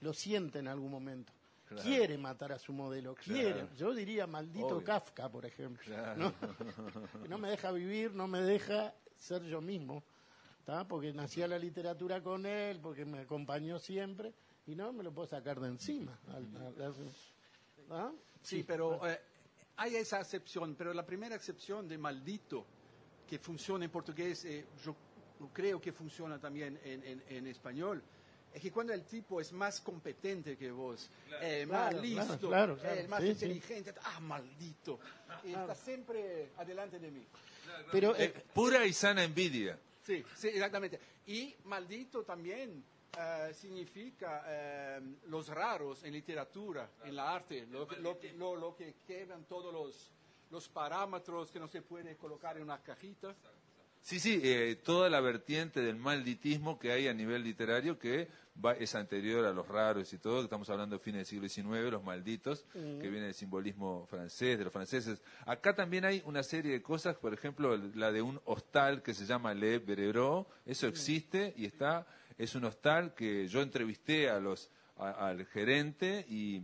[0.00, 1.32] lo siente en algún momento.
[1.66, 1.82] Claro.
[1.82, 3.52] Quiere matar a su modelo, quiere.
[3.52, 3.74] Claro.
[3.74, 4.84] Yo diría maldito Obvio.
[4.84, 5.82] Kafka, por ejemplo.
[5.84, 6.16] Claro.
[6.16, 6.32] ¿no?
[7.22, 10.04] Que no me deja vivir, no me deja ser yo mismo.
[10.64, 10.86] ¿tá?
[10.86, 14.32] Porque nací a la literatura con él, porque me acompañó siempre,
[14.66, 16.18] y no me lo puedo sacar de encima.
[16.28, 17.12] Al- al-
[17.90, 18.12] ¿ah?
[18.42, 19.20] Sí, pero eh,
[19.76, 22.66] hay esa excepción, pero la primera excepción de maldito
[23.28, 24.94] que funciona en portugués, eh, yo
[25.52, 28.02] creo que funciona también en, en- en español,
[28.56, 31.10] es que cuando el tipo es más competente que vos,
[31.42, 33.32] eh, más Claro, listo, claro, claro, eh, más sí, sí.
[33.32, 34.98] inteligente, ah, maldito,
[35.44, 37.22] y está siempre adelante de mí.
[37.92, 39.78] Pero Eh, eh, pura y sana envidia.
[40.06, 40.98] Sí, sí, exactamente.
[41.26, 42.82] Y maldito también
[43.18, 48.56] eh, significa eh, los raros en literatura, en la arte, lo, que- lo, que- lo-
[48.56, 50.10] lo que quedan todos los,
[50.50, 53.34] los parámetros que no se puede colocar en una cajita.
[54.06, 58.28] Sí, sí, eh, toda la vertiente del malditismo que hay a nivel literario que
[58.64, 61.90] va, es anterior a los raros y todo, estamos hablando de fines del siglo XIX,
[61.90, 65.20] los malditos, que viene del simbolismo francés, de los franceses.
[65.44, 69.26] Acá también hay una serie de cosas, por ejemplo, la de un hostal que se
[69.26, 72.06] llama Le Berebró, eso existe y está,
[72.38, 76.62] es un hostal que yo entrevisté a los, a- al gerente y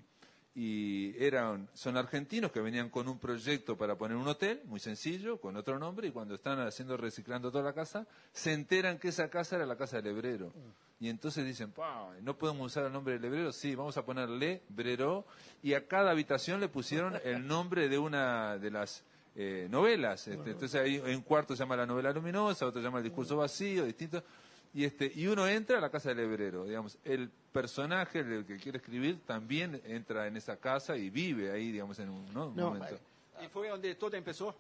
[0.55, 5.41] y eran son argentinos que venían con un proyecto para poner un hotel muy sencillo
[5.41, 9.31] con otro nombre y cuando están haciendo reciclando toda la casa se enteran que esa
[9.31, 10.53] casa era la casa del hebrero
[11.01, 14.63] y entonces dicen, "Pa, no podemos usar el nombre del hebrero, sí, vamos a ponerle
[14.69, 15.25] Brero,
[15.63, 20.29] y a cada habitación le pusieron el nombre de una de las eh, novelas.
[20.29, 23.37] Este, entonces hay, un cuarto se llama La novela luminosa, otro se llama El discurso
[23.37, 24.23] vacío, distinto.
[24.75, 28.57] Y, este, y uno entra a la casa del hebrero, digamos, el personaje, el que
[28.57, 32.49] quiere escribir, también entra en esa casa y vive ahí, digamos, en un, ¿no?
[32.49, 32.99] un No, momento.
[33.43, 34.55] Y fue donde todo empezó.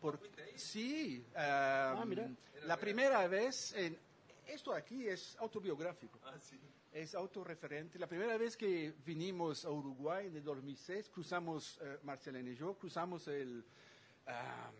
[0.00, 0.20] Por,
[0.56, 2.28] sí, ah, mira.
[2.66, 3.96] la primera vez, en,
[4.46, 6.18] esto aquí es autobiográfico,
[6.92, 7.98] es autorreferente.
[7.98, 13.28] La primera vez que vinimos a Uruguay en el 2006, cruzamos, Marcelena y yo, cruzamos
[13.28, 13.64] el,
[14.26, 14.70] ah,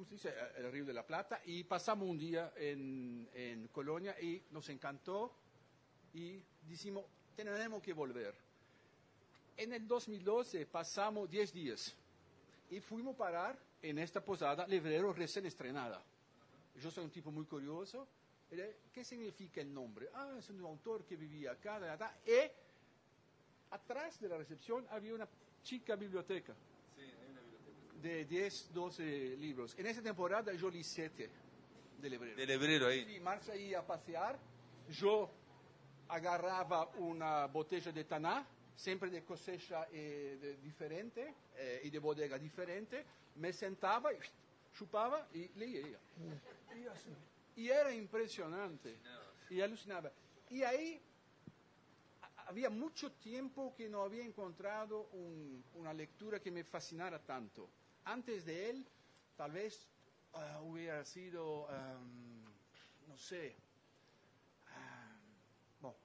[0.00, 0.34] ¿cómo se dice?
[0.56, 5.30] el Río de la Plata y pasamos un día en, en Colonia y nos encantó
[6.14, 7.04] y decimos,
[7.36, 8.34] tenemos que volver.
[9.58, 11.94] En el 2012 pasamos 10 días
[12.70, 16.02] y fuimos a parar en esta posada Lebrero recién estrenada.
[16.80, 18.08] Yo soy un tipo muy curioso.
[18.94, 20.08] ¿Qué significa el nombre?
[20.14, 22.16] Ah, es un autor que vivía acá, de acá.
[22.24, 22.50] Y
[23.70, 25.28] atrás de la recepción había una
[25.62, 26.56] chica biblioteca
[28.02, 29.74] de 10, 12 libros.
[29.78, 31.30] En esa temporada yo leí 7
[32.00, 32.36] de Lebrero.
[32.36, 33.04] Del hebrero ahí.
[33.04, 34.38] Sí, Marcia iba a pasear,
[34.90, 35.30] yo
[36.08, 42.38] agarraba una botella de taná, siempre de cosecha eh, de- diferente eh, y de bodega
[42.38, 43.04] diferente,
[43.36, 44.16] me sentaba y
[44.76, 45.98] chupaba y leía.
[46.74, 47.10] Y, así.
[47.56, 48.96] Y era impresionante,
[49.50, 50.10] y alucinaba.
[50.48, 51.00] Y ahí
[52.46, 57.68] había mucho tiempo que no había encontrado un- una lectura que me fascinara tanto.
[58.10, 58.86] Antes de él,
[59.36, 59.86] tal vez
[60.34, 61.68] ah, hubiera sido,
[63.06, 63.54] no sé,
[65.80, 65.96] bueno,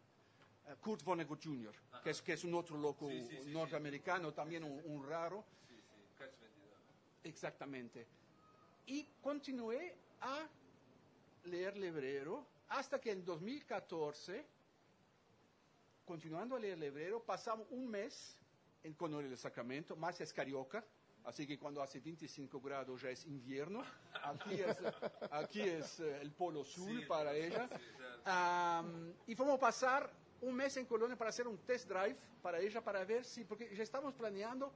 [0.68, 3.10] eh, Kurt Vonnegut Jr., que es, que es un otro loco
[3.48, 5.44] norteamericano, también un, un raro.
[7.24, 8.06] Exactamente.
[8.86, 10.48] Y continué a
[11.46, 14.46] leer Lebrero hasta que en 2014
[16.06, 18.38] continuando a leer Lebrero, pasamos un mes
[18.84, 19.96] en Conorir el Sacramento.
[19.96, 20.86] Marcia es carioca,
[21.26, 23.84] así que cuando hace 25 grados ya es invierno.
[24.24, 24.78] Aquí es,
[25.30, 27.70] aquí es eh, el polo sur para ella.
[28.26, 30.12] Am, y fuimos a pasar
[30.42, 33.76] un mes en Colonia para hacer un test drive para ella, para ver si, porque
[33.76, 34.72] ya estamos planeando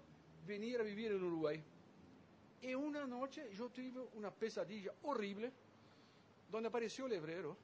[0.46, 1.64] venir a vivir en Uruguay.
[2.62, 5.52] Y una noche yo tuve una pesadilla horrible
[6.50, 7.58] donde apareció Lebrero.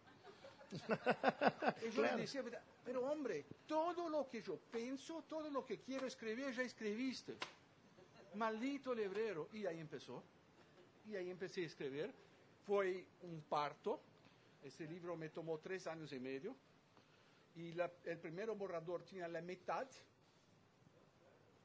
[1.85, 2.43] Y yo le decía,
[2.83, 7.35] pero hombre, todo lo que yo pienso, todo lo que quiero escribir, ya escribiste.
[8.35, 9.49] Maldito Lebrero.
[9.53, 10.23] Y ahí empezó.
[11.07, 12.11] Y ahí empecé a escribir.
[12.65, 13.99] Fue un parto.
[14.63, 16.55] Ese libro me tomó tres años y medio.
[17.55, 19.87] Y la- el primer borrador tenía la mitad.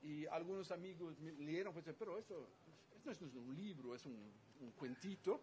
[0.03, 2.47] Y algunos amigos me leyeron, pues, pero esto,
[2.97, 5.41] esto no es un libro, es un, un cuentito.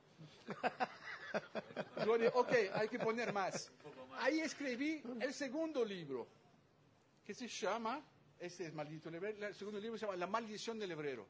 [2.06, 3.72] Yo dije, ok, hay que poner más.
[4.20, 6.28] Ahí escribí el segundo libro,
[7.26, 8.02] que se llama,
[8.40, 11.28] este es Maldito Lebrero, el segundo libro se llama La Maldición del Hebrero.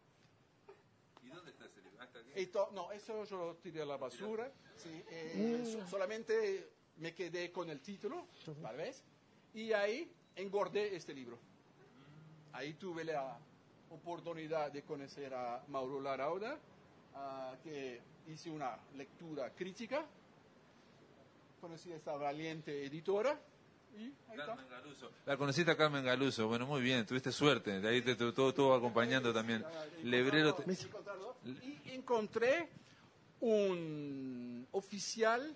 [1.23, 2.01] ¿Y dónde está ese libro?
[2.01, 2.29] Hasta aquí.
[2.35, 4.51] Y to- no, eso yo lo tiré a la basura.
[4.77, 8.27] sí, eh, so- solamente me quedé con el título,
[8.61, 9.03] tal vez.
[9.53, 11.37] Y ahí engordé este libro.
[12.53, 13.37] Ahí tuve la
[13.89, 16.59] oportunidad de conocer a Mauro Larauda,
[17.15, 20.05] ah, que hice una lectura crítica.
[21.61, 23.39] Conocí a esta valiente editora.
[23.97, 24.45] Y ahí está.
[24.47, 25.11] Carmen Galuso.
[25.25, 26.47] La conociste a Carmen Galuso.
[26.47, 27.79] Bueno, muy bien, tuviste suerte.
[27.79, 29.63] De ahí te estuvo acompañando también.
[30.03, 30.53] Lebrero.
[30.55, 30.63] te-
[31.85, 32.69] Y encontré
[33.41, 35.55] un oficial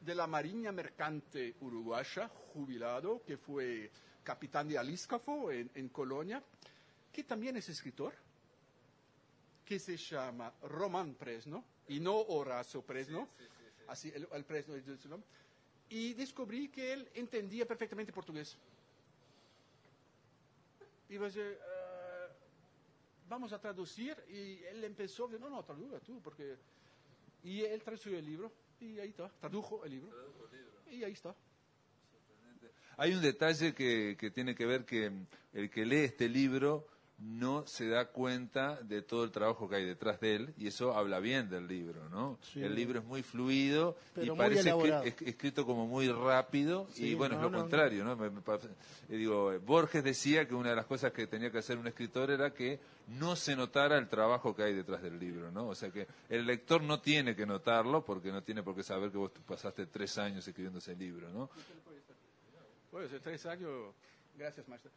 [0.00, 3.90] de la Marina Mercante Uruguaya, jubilado, que fue
[4.24, 6.42] capitán de Alíscafo en, en Colonia,
[7.12, 8.12] que también es escritor,
[9.64, 13.28] que se llama Román Presno, y no Horacio Presno,
[13.88, 15.28] así el, el Presno es su nombre,
[15.92, 18.56] y descubrí que él entendía perfectamente portugués.
[21.10, 21.58] Y pues, eh,
[23.28, 26.56] vamos a traducir y él empezó, no, no, traduzca tú, porque...
[27.44, 28.50] Y él tradujo el libro
[28.80, 30.10] y ahí está, tradujo el libro.
[30.90, 31.34] Y ahí está.
[32.96, 36.86] Hay un detalle que, que tiene que ver que mm, el que lee este libro
[37.24, 40.96] no se da cuenta de todo el trabajo que hay detrás de él y eso
[40.96, 42.36] habla bien del libro, ¿no?
[42.42, 42.62] Sí.
[42.62, 44.70] El libro es muy fluido Pero y muy parece
[45.04, 48.16] es- escrito como muy rápido y bueno, no, es lo no, contrario, ¿no?
[48.16, 51.86] Me- eh, digo, Borges decía que una de las cosas que tenía que hacer un
[51.86, 55.68] escritor era que no se notara el trabajo que hay detrás del libro, ¿no?
[55.68, 59.10] O sea que el lector no tiene que notarlo porque no tiene por qué saber
[59.12, 61.50] que vos pasaste tres años escribiendo ese libro, ¿no?
[62.90, 63.94] Pues hace tres años,
[64.36, 64.90] gracias maestra,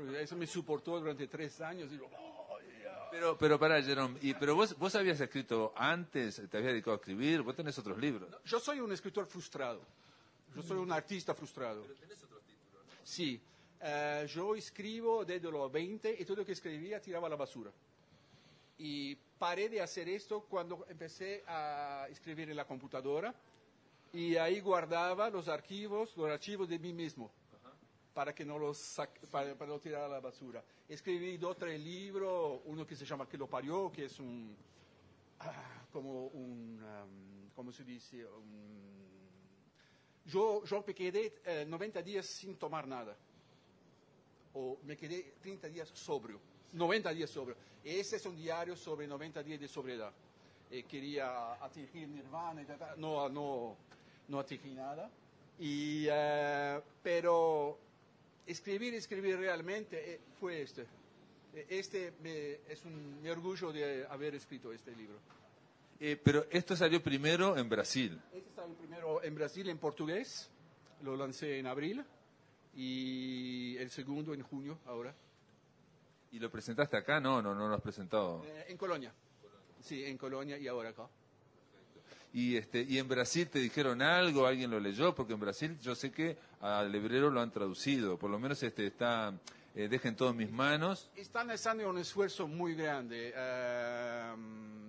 [0.00, 1.90] Porque eso me soportó durante tres años.
[1.90, 3.08] Digo, "Oh, yeah".
[3.10, 6.96] Pero, pero para Jerome, y, pero vos, vos habías escrito antes, te habías dedicado a
[6.96, 8.30] escribir, vos tenés otros libros.
[8.44, 9.82] Yo soy un escritor frustrado.
[10.54, 11.84] Yo soy un artista frustrado.
[13.04, 13.40] Sí,
[13.80, 17.70] eh, yo escribo desde los 20 y todo lo que escribía tiraba a la basura.
[18.78, 23.34] Y paré de hacer esto cuando empecé a escribir en la computadora
[24.12, 27.30] y ahí guardaba los archivos, los archivos de mí mismo
[28.14, 30.62] para que no los sac- para, para no tirar a la basura.
[30.88, 34.56] Escribí dos tres libros, uno que se llama Que lo parió, que es un
[35.40, 38.26] ah, como un um, ¿cómo se dice?
[40.26, 43.16] Yo, yo me quedé eh, 90 días sin tomar nada.
[44.54, 46.38] O me quedé 30 días sobrio.
[46.72, 47.56] 90 días sobrio.
[47.82, 50.12] Ese es un diario sobre 90 días de sobriedad.
[50.70, 53.00] Eh, quería atingir nirvana y tal, tal.
[53.00, 53.76] No, no,
[54.28, 55.10] no atingí nada.
[55.58, 57.78] Y, eh, pero
[58.50, 60.82] escribir, escribir realmente eh, fue este.
[61.54, 65.18] Eh, Este me- es un, mi orgullo de haber escrito este libro.
[65.98, 68.20] Eh, pero esto salió primero en Brasil.
[68.32, 70.48] Este el primero en Brasil en portugués,
[71.02, 72.04] lo lancé en abril
[72.74, 75.14] y el segundo en junio ahora.
[76.32, 77.20] ¿Y lo presentaste acá?
[77.20, 78.44] No, no, no lo has presentado.
[78.46, 79.12] Eh, en Colonia.
[79.82, 81.08] Sí, en Colonia y ahora acá.
[82.32, 84.46] Y, este, ¿Y en Brasil te dijeron algo?
[84.46, 85.14] ¿Alguien lo leyó?
[85.14, 88.18] Porque en Brasil yo sé que al hebrero lo han traducido.
[88.18, 89.34] Por lo menos este está,
[89.74, 91.10] eh, dejen todo en mis manos.
[91.16, 93.32] Están haciendo un esfuerzo muy grande.
[93.34, 94.34] Eh,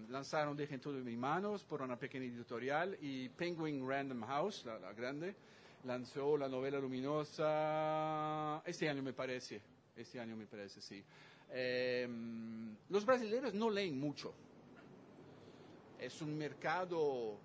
[0.09, 4.77] lanzaron Dejen todo en mis manos por una pequeña editorial y Penguin Random House, la,
[4.77, 5.35] la grande,
[5.85, 9.61] lanzó la novela luminosa este año me parece.
[9.95, 11.03] Este año me parece, sí.
[11.51, 12.07] Eh,
[12.89, 14.33] los brasileños no leen mucho.
[16.01, 17.37] Es un mercado,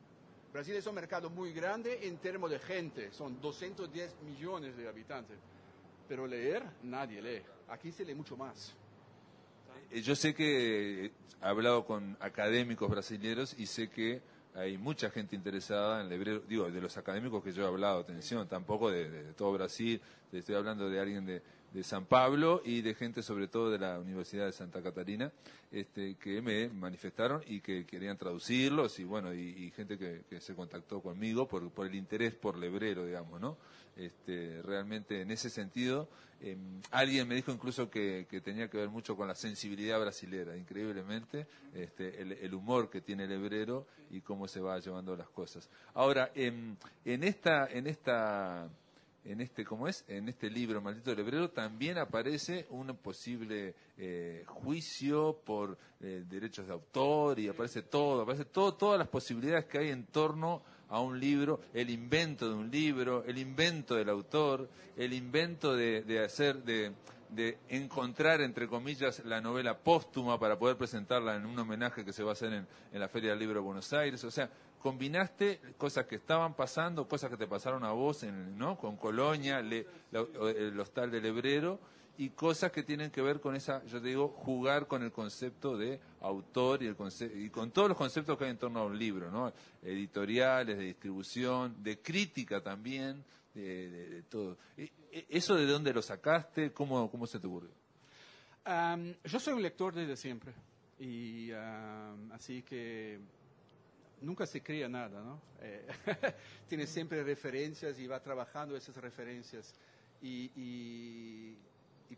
[0.51, 5.37] Brasil es un mercado muy grande en términos de gente, son 210 millones de habitantes.
[6.09, 7.43] Pero leer, nadie lee.
[7.69, 8.75] Aquí se lee mucho más.
[9.91, 14.23] Eh, Yo sé que he hablado con académicos brasileños y sé que
[14.55, 18.01] hay mucha gente interesada en el hebreo, digo, de los académicos que yo he hablado,
[18.01, 20.01] atención, tampoco de, todo Brasil,
[20.33, 21.43] estoy hablando de alguien de,
[21.77, 25.31] de San Pablo y de gente sobre todo de la Universidad de Santa Catarina,
[25.71, 31.03] este, que me manifestaron y que querían traducirlos y bueno, y, gente que, se contactó
[31.03, 33.59] conmigo por, el interés por el hebrero, digamos, ¿no?
[33.95, 36.09] Este, realmente en ese sentido,
[36.41, 36.57] eh,
[36.93, 42.23] alguien me dijo incluso que, tenía que ver mucho con la sensibilidad brasilera, increíblemente, este,
[42.23, 45.69] el, humor que tiene el hebrero y cómo se va llevando las cosas.
[45.93, 48.71] Ahora, en, en esta, en esta,
[49.27, 50.05] en este, ¿cómo es?
[50.09, 56.67] En este libro, Maldito del Hebrero, también aparece un posible eh, juicio por eh, derechos
[56.67, 61.01] de autor y aparece todo, aparece todo, todas las posibilidades que hay en torno a
[61.01, 66.25] un libro, el invento de un libro, el invento del autor, el invento de, de
[66.25, 66.93] hacer, de,
[67.31, 72.23] de encontrar, entre comillas, la novela póstuma para poder presentarla en un homenaje que se
[72.23, 74.23] va a hacer en, en la Feria del Libro de Buenos Aires.
[74.23, 74.49] O sea,
[74.87, 78.25] combinaste cosas que estaban pasando, cosas que te pasaron a vos.
[78.81, 81.81] Con Colonia, el hostal del Hebrero,
[82.19, 85.77] y cosas que tienen que ver con esa, yo te digo, jugar con el concepto
[85.77, 88.85] de autor y, el conce- y con todos los conceptos que hay en torno a
[88.87, 89.53] un libro, ¿no?
[89.83, 94.57] Editoriales, de distribución, de crítica también, de, todo.
[94.79, 96.73] E- e- ¿Eso de dónde lo sacaste?
[96.73, 97.71] ¿Cómo, cómo se te ocurrió?
[99.25, 100.55] Yo soy un lector desde siempre.
[100.99, 101.51] Y
[102.33, 103.21] así que
[104.21, 105.41] nunca se crea nada, ¿no?
[105.61, 105.87] Eh,
[106.69, 109.75] tiene siempre referencias y va trabajando esas referencias.
[110.23, 111.55] Y,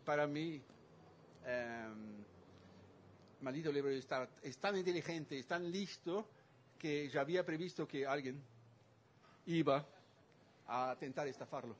[0.05, 0.61] para mí,
[1.45, 2.23] em,
[3.41, 6.27] Maldito Libro está, es tan inteligente, es tan listo,
[6.77, 8.41] que ya había previsto que alguien
[9.45, 9.85] iba
[10.67, 11.75] a intentar estafarlo.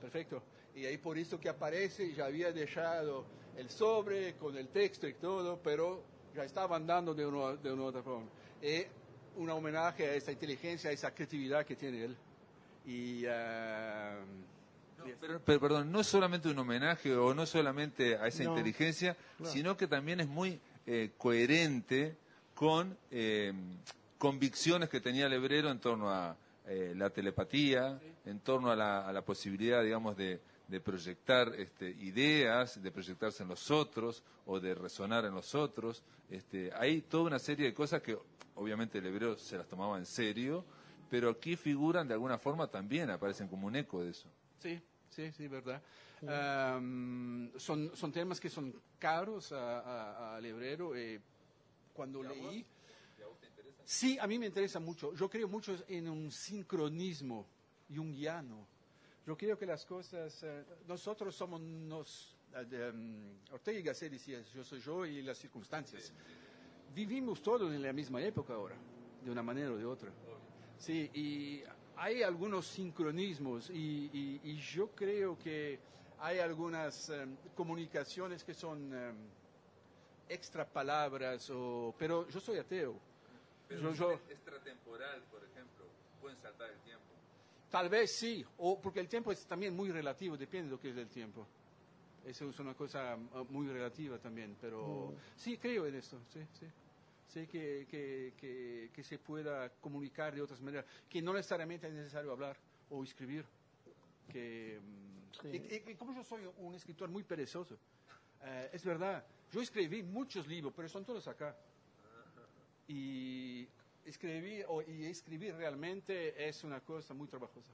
[0.00, 0.42] Perfecto.
[0.74, 5.14] Y ahí por eso que aparece, ya había dejado el sobre con el texto y
[5.14, 6.02] todo, pero
[6.34, 8.28] ya estaba andando de, de una otra forma.
[8.62, 8.86] Es
[9.36, 12.16] un homenaje a esa inteligencia, a esa creatividad que tiene él.
[12.86, 14.16] Y ah,
[15.20, 19.16] Pero, pero, perdón, no es solamente un homenaje o no solamente a esa No, inteligencia,
[19.36, 19.52] claro.
[19.52, 22.16] sino que también es muy eh, coherente
[22.54, 23.52] con eh,
[24.18, 29.08] convicciones que tenía el hebrero en torno a eh, la telepatía, en torno a la,
[29.08, 34.60] a la posibilidad, digamos, de, de proyectar este, ideas, de proyectarse en los otros o
[34.60, 36.02] de resonar en los otros.
[36.30, 38.16] Este, hay toda una serie de cosas que
[38.54, 40.64] obviamente el hebreo se las tomaba en serio,
[41.10, 44.28] pero aquí figuran de alguna forma también, aparecen como un eco de eso.
[44.58, 45.82] Sí, sí, sí, verdad.
[46.20, 50.94] Son, son temas que son caros al hebrero.
[50.94, 51.20] eh,
[51.94, 52.64] cuando leí...
[53.84, 55.14] Sí, a mí me interesa mucho.
[55.14, 57.46] Yo creo mucho en un sincronismo
[57.88, 58.66] junguiano.
[59.26, 60.42] Yo creo que las cosas...
[60.42, 61.60] eh, nosotros somos...
[61.60, 66.12] Nos, eh, de, mm, Ortega y Gasset decía, yo soy yo y las circunstancias.
[66.94, 68.76] Vivimos todos en la misma época ahora,
[69.20, 70.10] de una manera o de otra.
[70.78, 71.62] Sí, y
[71.96, 75.78] hay algunos sincronismos y, y- y yo creo que
[76.18, 79.16] hay algunas em, comunicaciones que son em,
[80.28, 82.94] extra palabras, o, pero yo soy ateo.
[83.68, 85.84] Yo- yo- extratemporal, por ejemplo,
[86.20, 87.04] pueden saltar el tiempo.
[87.70, 90.90] Tal vez sí, o porque el tiempo es también muy relativo, depende de lo que
[90.90, 91.46] es el tiempo.
[92.24, 96.66] Eso es una cosa uh, muy relativa también, pero sí creo en esto, sí, sí.
[97.28, 101.92] Sé que, que, que, que se pueda comunicar de otras maneras, que no necesariamente es
[101.92, 102.56] necesario hablar
[102.90, 103.44] o escribir.
[104.32, 105.48] Que, mm, Sí.
[105.52, 107.76] y- y- y como yo soy un escritor muy perezoso,
[108.42, 111.54] eh, es verdad, yo escribí muchos libros, pero son todos acá.
[112.88, 113.68] Y
[114.08, 117.72] escribir, o, y escribir realmente es una cosa muy trabajosa.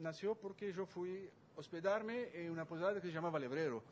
[0.00, 3.82] Nació porque yo fui a hospedarme en una posada que se llamaba Lebrero.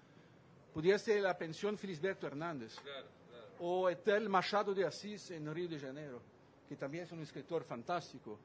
[0.75, 2.77] Podía ser la pensión Felisberto Hernández.
[3.61, 6.21] O Etel Machado de Asís en Río de Janeiro,
[6.69, 8.39] que también es un escritor fantástico,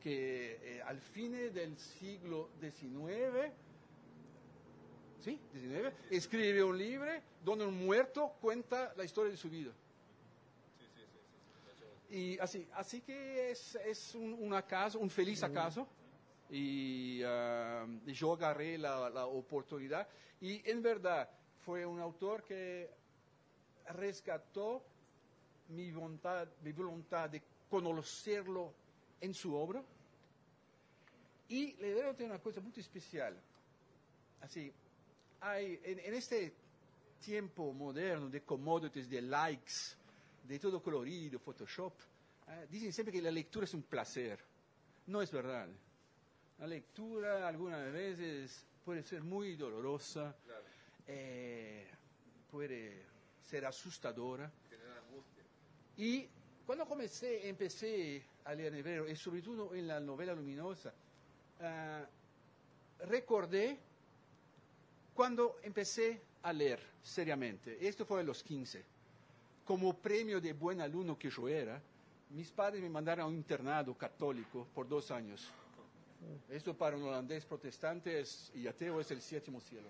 [0.00, 3.52] que eh, al fin del siglo XIX,
[5.20, 5.38] ¿sí?
[5.52, 7.10] 19, escribe un libro
[7.44, 9.72] donde un muerto cuenta la historia de su vida.
[12.10, 15.86] Y así, así que es, es un, un acaso, un feliz acaso.
[16.50, 20.08] Y ah, yo agarré la, la oportunidad.
[20.40, 21.28] Y en verdad
[21.64, 22.90] fue un autor que
[23.90, 24.82] rescató
[25.68, 28.72] mi voluntad, mi voluntad de conocerlo
[29.20, 29.82] en su obra.
[31.48, 33.36] Y le debo tener una cosa muy especial.
[34.40, 34.72] Así,
[35.40, 36.54] hay, en, en este
[37.20, 39.72] tiempo moderno de commodities, de likes,
[40.44, 41.92] de todo colorido, Photoshop,
[42.48, 44.38] eh, dicen siempre que la lectura es un placer.
[45.06, 45.68] No es verdad.
[46.58, 50.34] La lectura algunas veces puede ser muy dolorosa,
[51.06, 51.86] eh,
[52.50, 53.04] puede
[53.42, 54.50] ser asustadora.
[55.96, 56.26] Y
[56.64, 60.92] cuando comencé, empecé a leer en hebreo, y sobre todo en la novela luminosa,
[61.60, 62.04] ah,
[63.00, 63.78] recordé
[65.18, 67.76] cuando empecé a leer seriamente.
[67.88, 68.84] Esto fue a los 15.
[69.64, 71.82] Como premio de buen alumno que yo era,
[72.30, 75.50] mis padres me mandaron a un internado católico por dos años.
[76.48, 79.88] Esto para un holandés protestante es- y ateo es el séptimo cielo.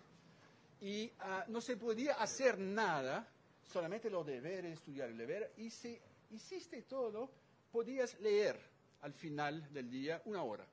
[0.81, 3.29] Y ah, no se podía hacer nada,
[3.71, 5.53] solamente lo deberes, estudiar el deber.
[5.59, 6.01] Y si
[6.31, 7.31] hiciste todo,
[7.71, 8.59] podías leer
[9.03, 10.67] al final del día una hora.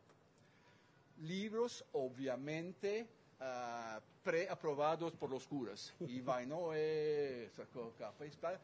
[1.18, 3.06] Libros, obviamente,
[3.46, 5.94] ah, preaprobados por los curas.
[6.00, 8.60] Y Vainoe sacó capa y espada.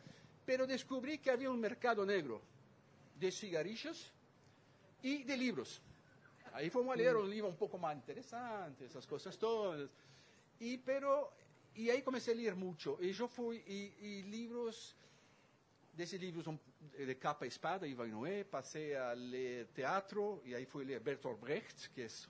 [0.46, 2.42] Pero descubrí que había un mercado negro
[3.20, 4.12] de cigarrillos
[5.04, 5.82] y de libros.
[6.54, 9.90] Ahí fuimos a leer un libro un poco más interesante, esas cosas todas.
[10.60, 11.32] Y, pero,
[11.76, 12.98] y ahí comencé a leer mucho.
[13.00, 14.96] Y yo fui, y, y libros,
[15.94, 16.60] de esos libros son
[16.98, 21.02] de capa y espada, Ivan Noé, pasé a leer teatro, y ahí fui a leer
[21.02, 22.28] Bertolt Brecht, que es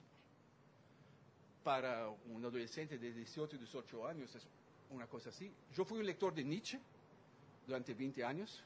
[1.64, 4.48] para un adolescente de 18 y 18 años, es
[4.90, 5.52] una cosa así.
[5.74, 6.80] Yo fui un lector de Nietzsche
[7.66, 8.64] durante 20 años.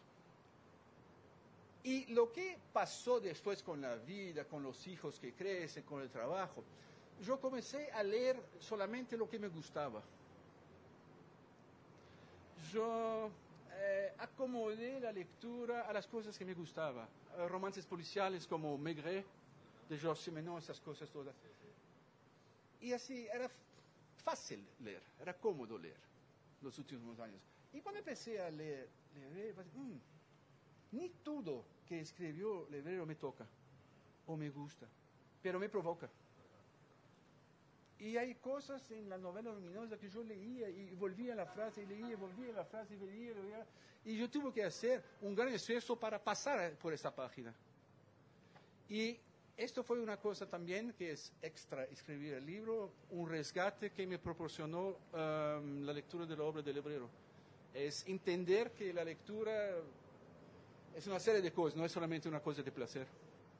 [1.83, 6.09] Y lo que pasó después con la vida, con los hijos que crecen, con el
[6.09, 6.63] trabajo,
[7.21, 10.01] yo comencé a leer solamente lo que me gustaba.
[12.73, 13.29] Yo
[13.73, 17.07] eh, acomodé la lectura a las cosas que me gustaban.
[17.37, 19.25] Eh, romances policiales como Maigret,
[19.87, 21.35] de Georges Simenon, esas cosas todas.
[22.85, 23.49] Y así era
[24.23, 25.97] fácil leer, era cómodo leer
[26.61, 27.41] los últimos años.
[27.73, 28.87] Y cuando empecé a leer,
[29.33, 29.97] leer pues, mm,
[30.91, 33.47] ni todo que escribió Lebrero me toca
[34.27, 34.85] o me gusta,
[35.41, 36.07] pero me provoca.
[37.97, 41.81] Y hay cosas en la novela luminosa que yo leía y volvía a la frase
[41.81, 43.65] y leía, volvía a la frase y leía, leía.
[44.05, 47.51] Y yo tuve que hacer un gran esfuerzo para pasar por esa página.
[48.87, 49.17] Y
[49.57, 54.19] esto fue una cosa también que es extra escribir el libro, un rescate que me
[54.19, 57.09] proporcionó um, la lectura de la obra del Lebrero.
[57.73, 59.51] Es entender que la lectura
[60.95, 63.07] es una serie de cosas, no es solamente una cosa de placer.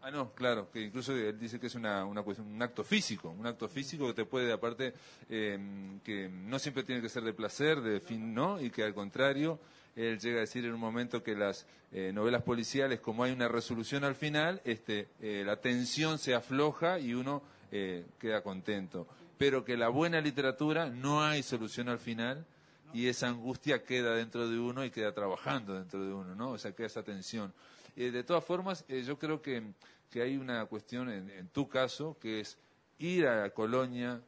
[0.02, 3.30] Ah, no, claro, que incluso él dice que es una, una cuestión, un acto físico,
[3.30, 4.94] un acto físico que te puede, aparte,
[5.30, 8.62] eh, que no siempre tiene que ser de placer, de fin, ¿no?
[8.62, 9.60] Y que al contrario,
[9.96, 13.48] él llega a decir en un momento que las eh, novelas policiales, como hay una
[13.48, 17.42] resolución al final, este, eh, la tensión se afloja y uno
[17.72, 19.08] eh, queda contento.
[19.38, 22.46] Pero que la buena literatura no hay solución al final
[22.94, 26.52] y esa angustia queda dentro de uno y queda trabajando dentro de uno, ¿no?
[26.52, 27.54] O sea, queda esa tensión.
[27.96, 29.64] De todas formas, yo creo que,
[30.12, 32.58] que hay una cuestión en, en tu caso, que es
[33.00, 34.22] ir a la colonia,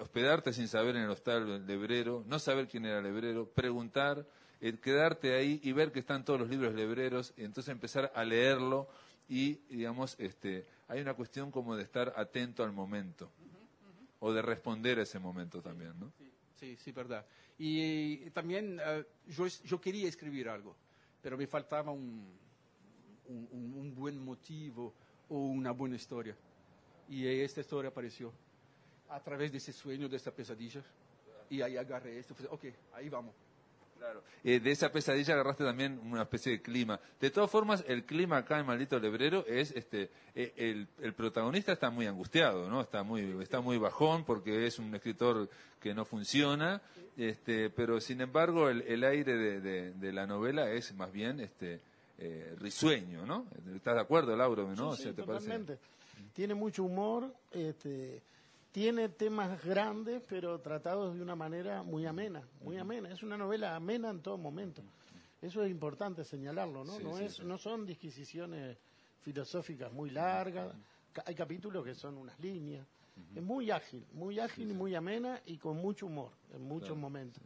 [0.00, 4.26] hospedarte sin saber en el hostal del lebrero, no saber quién era el lebrero, preguntar,
[4.66, 8.24] eh, quedarte ahí y ver que están todos los libros lebreros, y entonces empezar a
[8.24, 8.88] leerlo
[9.28, 13.30] y, digamos, este, hay una cuestión como de estar atento al momento,
[14.20, 16.10] o de responder a ese momento también, ¿no?
[16.56, 17.26] Sí, sí, verdad.
[17.58, 20.74] Y, también eh, yo, yo quería escribir algo,
[21.20, 22.26] pero me faltaba un,
[23.28, 24.94] un, buen motivo
[25.28, 26.34] o una buena historia.
[27.06, 28.32] Y esta historia apareció
[29.10, 30.82] a través de ese sueño, de esta pesadilla.
[31.50, 33.34] Y ahí agarré esto, ok, ahí vamos.
[33.98, 34.22] Claro.
[34.44, 37.00] Eh, de esa pesadilla agarraste también una especie de clima.
[37.20, 41.72] De todas formas, el clima acá en Maldito Lebrero es, este, eh, el, el protagonista
[41.72, 42.80] está muy angustiado, ¿no?
[42.82, 45.48] Está muy, está muy bajón porque es un escritor
[45.80, 46.82] que no funciona,
[47.16, 51.40] este, pero sin embargo el, el aire de, de- de la novela es más bien,
[51.40, 51.80] este,
[52.18, 53.46] eh, risueño, ¿no?
[53.74, 54.68] ¿Estás de acuerdo, Lauro?
[54.68, 54.76] ¿no?
[54.76, 55.44] Sí, O sí, sea, ¿te parece?
[55.46, 55.78] totalmente.
[56.32, 58.20] Tiene mucho humor, este,
[58.74, 63.08] tiene temas grandes, pero tratados de una manera muy amena, muy amena.
[63.08, 64.82] Es una novela amena en todo momento.
[65.40, 66.96] Eso es importante señalarlo, ¿no?
[66.96, 67.42] Sí, no, sí, es, sí.
[67.44, 68.76] no son disquisiciones
[69.20, 70.74] filosóficas muy largas.
[71.24, 72.84] Hay capítulos que son unas líneas.
[73.36, 77.40] Es muy ágil, muy ágil y muy amena y con mucho humor en muchos momentos.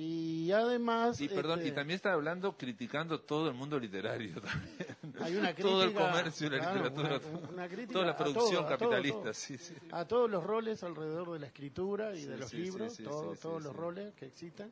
[0.00, 1.20] Y además...
[1.20, 4.86] Y perdón, este, y también está hablando, criticando todo el mundo literario también.
[5.20, 7.20] Hay una todo el crítica, comercio la claro, literatura.
[7.40, 9.34] una- una crítica toda la a producción todo, a todo, capitalista, todo.
[9.34, 9.74] sí, sí.
[9.90, 13.60] a todos los roles alrededor de la escritura y Sí, de los libros, todo- todos
[13.62, 14.70] los roles que existen.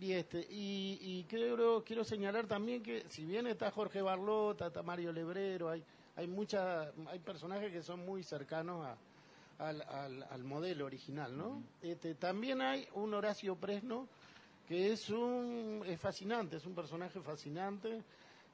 [0.00, 4.82] Y este y, y creo quiero señalar también que si bien está Jorge Barlota, está
[4.84, 5.82] Mario Lebrero, hay
[6.14, 8.96] hay mucha, hay personajes que son muy cercanos a-
[9.58, 11.62] al, al- al modelo original, ¿no?
[11.82, 14.06] Este también hay un Horacio Presno
[14.66, 18.02] que es un es fascinante, es un personaje fascinante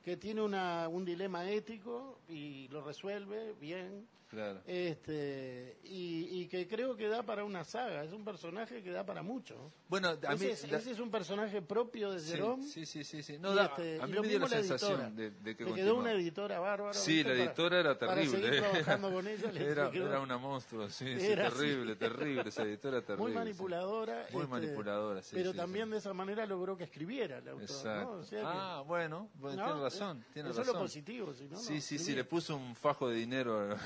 [0.04, 4.06] que tiene una, un dilema ético y lo resuelve bien.
[4.32, 4.62] Claro.
[4.66, 9.04] Este, y, y que creo que da para una saga, es un personaje que da
[9.04, 9.70] para mucho.
[9.90, 12.62] Bueno, a mí, ese, es, la- ese es un personaje propio de sí, Jerome.
[12.66, 13.36] sí, sí, sí, sí.
[13.38, 14.62] No, y este, a mí me dio la editora.
[14.78, 16.94] sensación de, de que Le quedó una editora bárbara.
[16.94, 18.38] Sí, la Para- editora era Para terrible.
[18.40, 18.60] seguir ¿eh?
[18.60, 19.52] trabajando con ella.
[19.72, 21.56] Era, quedó era una monstruo, sí, sí, Era así.
[21.58, 23.22] terrible, terrible, esa editora terrible.
[23.22, 23.38] muy sí.
[23.38, 24.26] manipuladora.
[24.32, 25.30] Muy este, manipuladora, sí.
[25.34, 25.92] Pero sí, también sí.
[25.92, 27.62] de esa manera logró que escribiera el autor.
[27.64, 28.12] Exacto.
[28.14, 28.18] ¿no?
[28.20, 29.66] O sea que- ah, bueno, bueno, ¿no?
[29.66, 30.70] tiene razón, tiene Eso razón.
[30.74, 33.72] es lo positivo, si no, no sí, sí, sí, le puso un fajo de dinero.
[33.72, 33.78] a-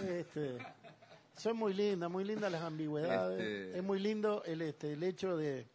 [1.37, 3.41] Son muy lindas, muy lindas las ambigüedades.
[3.41, 5.67] Este- Es muy lindo el, este, el hecho de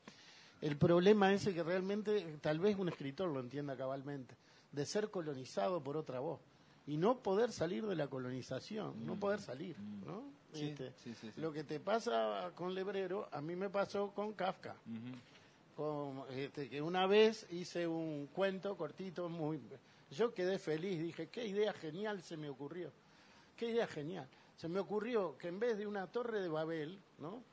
[0.61, 4.35] el problema ese que realmente tal vez un escritor lo entienda cabalmente,
[4.71, 6.39] de ser colonizado por otra voz
[6.87, 10.21] y no poder salir de la colonización, no poder salir, ¿no?
[10.21, 10.31] Mm.
[10.53, 11.13] Sí, Este, sí.
[11.37, 14.75] Lo que te pasa con Lebrero, a mí me pasó con Kafka.
[15.75, 19.59] Con, este, que una vez hice un cuento cortito, muy
[20.11, 22.91] yo quedé feliz, dije, qué idea genial se me ocurrió,
[23.55, 24.27] qué idea genial.
[24.57, 27.43] Se me ocurrió que en vez de una torre de Babel, ¿no?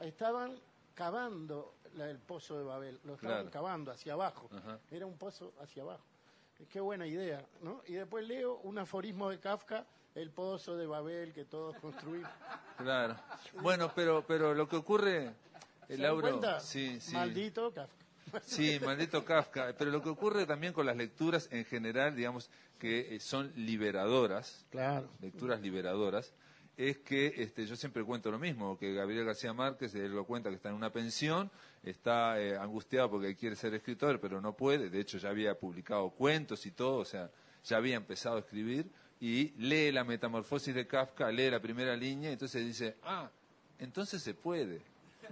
[0.00, 0.58] Estaban
[0.94, 3.50] cavando la- el pozo de Babel, lo estaban Claro.
[3.50, 4.78] cavando hacia abajo, Ajá.
[4.90, 6.04] era un pozo hacia abajo.
[6.70, 7.82] Qué buena idea, ¿no?
[7.86, 9.84] Y después leo un aforismo de Kafka,
[10.14, 12.30] el pozo de Babel que todos construimos.
[12.78, 13.16] Claro.
[13.62, 15.32] Bueno, pero, pero lo que ocurre,
[15.86, 17.14] ¿Se el dan Lauro, sí, sí.
[17.14, 17.96] Maldito Kafka.
[18.42, 19.72] Sí, maldito Kafka.
[19.78, 24.64] Pero lo que ocurre también con las lecturas en general, digamos, que eh, son liberadoras,
[24.70, 25.08] Claro.
[25.20, 26.32] lecturas liberadoras,
[26.76, 30.50] es que este, yo siempre cuento lo mismo, que Gabriel García Márquez, él lo cuenta
[30.50, 31.50] que está en una pensión,
[31.82, 36.10] está eh, angustiado porque quiere ser escritor, pero no puede, de hecho ya había publicado
[36.10, 37.30] cuentos y todo, o sea,
[37.64, 42.28] ya había empezado a escribir, y lee la metamorfosis de Kafka, lee la primera línea,
[42.28, 43.30] y entonces dice, ah,
[43.78, 44.82] entonces se puede.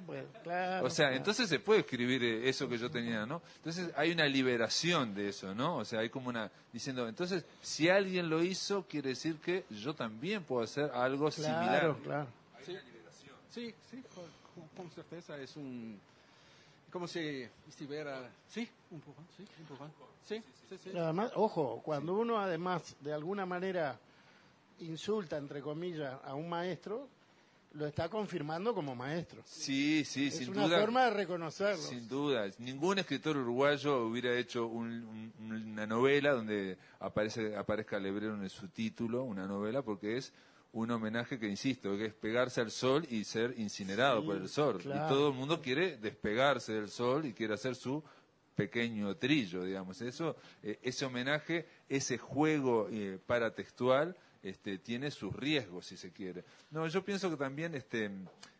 [0.06, 1.16] Bueno, claro, O sea, claro.
[1.16, 3.42] entonces se puede escribir eh, eso que yo tenía, ¿no?
[3.56, 5.76] Entonces hay una liberación de eso, ¿no?
[5.78, 9.94] O sea, hay como una diciendo, entonces si alguien lo hizo, quiere decir que yo
[9.94, 11.96] también puedo hacer algo Claro, similar.
[12.02, 12.26] claro.
[12.64, 12.76] Sí,
[13.50, 15.98] sí, sí con, con certeza es un...
[16.90, 18.30] Como si estuviera...
[18.48, 19.88] Sí, un poco, sí, un poco.
[20.24, 20.90] Sí, sí, sí.
[20.96, 23.98] Además, ojo, cuando uno además de alguna manera
[24.80, 27.08] insulta, entre comillas, a un maestro,
[27.74, 29.42] lo está confirmando como maestro.
[29.44, 30.80] Sí, sí, es sin una duda.
[30.80, 31.82] forma de reconocerlo.
[31.82, 38.34] Sin duda, ningún escritor uruguayo hubiera hecho un- un- una novela donde aparece, aparezca Lebrero
[38.34, 40.32] en su título, una novela, porque es
[40.72, 44.48] un homenaje que, insisto, que es pegarse al sol y ser incinerado Sí, por el
[44.48, 44.78] sol.
[44.78, 45.06] claro.
[45.06, 48.02] Y todo el mundo quiere despegarse del sol y quiere hacer su
[48.54, 50.00] pequeño trillo, digamos.
[50.00, 56.44] Eso, eh, ese homenaje, ese juego eh, paratextual, este, tiene sus riesgos, si se quiere.
[56.70, 58.10] No, yo pienso que también, este,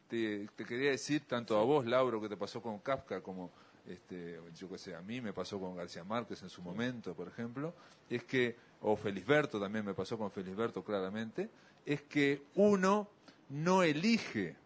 [0.09, 3.53] te, te quería decir, tanto a vos, Lauro, que te pasó con Kafka, como,
[3.87, 7.29] este, yo qué sé, a mí me pasó con García Márquez en su momento, por
[7.29, 7.75] ejemplo,
[8.09, 11.51] es que, o Felisberto también me pasó con Felisberto claramente,
[11.85, 13.11] es que uno
[13.51, 14.57] no elige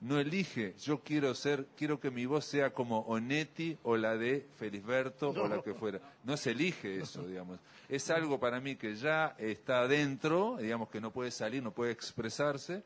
[0.00, 4.46] no elige, yo quiero ser, quiero que mi voz sea como Onetti o la de
[4.56, 6.00] Felisberto o la que fuera.
[6.24, 7.58] No se elige eso, digamos.
[7.88, 11.90] Es algo para mí que ya está adentro, digamos que no puede salir, no puede
[11.92, 12.82] expresarse,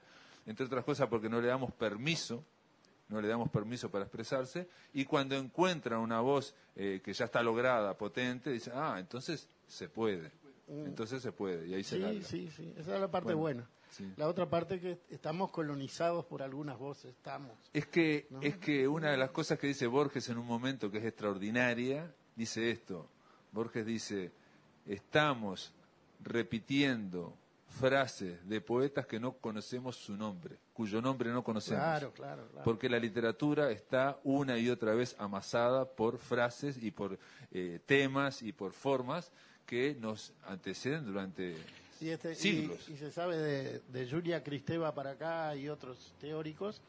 [0.46, 2.44] entre otras cosas porque no le damos permiso,
[3.08, 7.42] no le damos permiso para expresarse, y cuando encuentra una voz eh, que ya está
[7.42, 10.30] lograda, potente, dice, ah, entonces se puede,
[10.68, 12.22] entonces se puede, y ahí se Sí, larga.
[12.22, 12.72] sí, sí.
[12.78, 13.70] Esa es la parte Bueno, buena.
[13.92, 14.12] Sí.
[14.16, 17.12] La otra parte que estamos colonizados por algunas voces.
[17.12, 17.52] Estamos.
[17.72, 20.98] Es que, es que una de las cosas que dice Borges en un momento que
[20.98, 23.08] es extraordinaria, dice esto.
[23.52, 24.32] Borges dice,
[24.86, 25.72] estamos
[26.20, 27.36] repitiendo
[27.72, 31.82] frases de poetas que no conocemos su nombre, cuyo nombre no conocemos.
[31.82, 32.64] Claro, claro, claro.
[32.64, 37.18] Porque la literatura está una y otra vez amasada por frases y por
[37.50, 39.32] eh, temas y por formas
[39.66, 41.56] que nos anteceden durante
[42.02, 42.88] Y, este, y- siglos.
[42.88, 46.80] y se sabe de, de Julia Cristeva para acá y otros teóricos,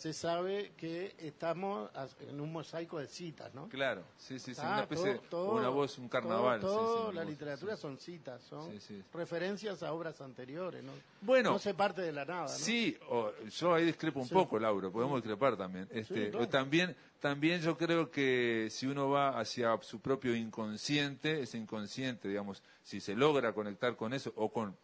[0.00, 1.90] se sabe que estamos
[2.26, 3.68] en un mosaico de citas, ¿no?
[3.68, 6.58] Claro, sí, sí, sí, Ah, una especie, todo- todo- una voz, un carnaval.
[6.58, 7.82] todo- todo sí, la voz, literatura sí.
[7.82, 9.04] son citas, son Sí, sí.
[9.12, 10.92] referencias a obras anteriores, ¿no?
[11.20, 11.50] Bueno.
[11.50, 12.48] no se parte de la nada, ¿no?
[12.48, 15.86] Sí, o- yo ahí discrepo un poco, Lauro, podemos discrepar también.
[15.90, 16.48] Este, claro.
[16.48, 22.62] también, también yo creo que si uno va hacia su propio inconsciente, ese inconsciente, digamos,
[22.82, 24.74] si se logra conectar con eso o con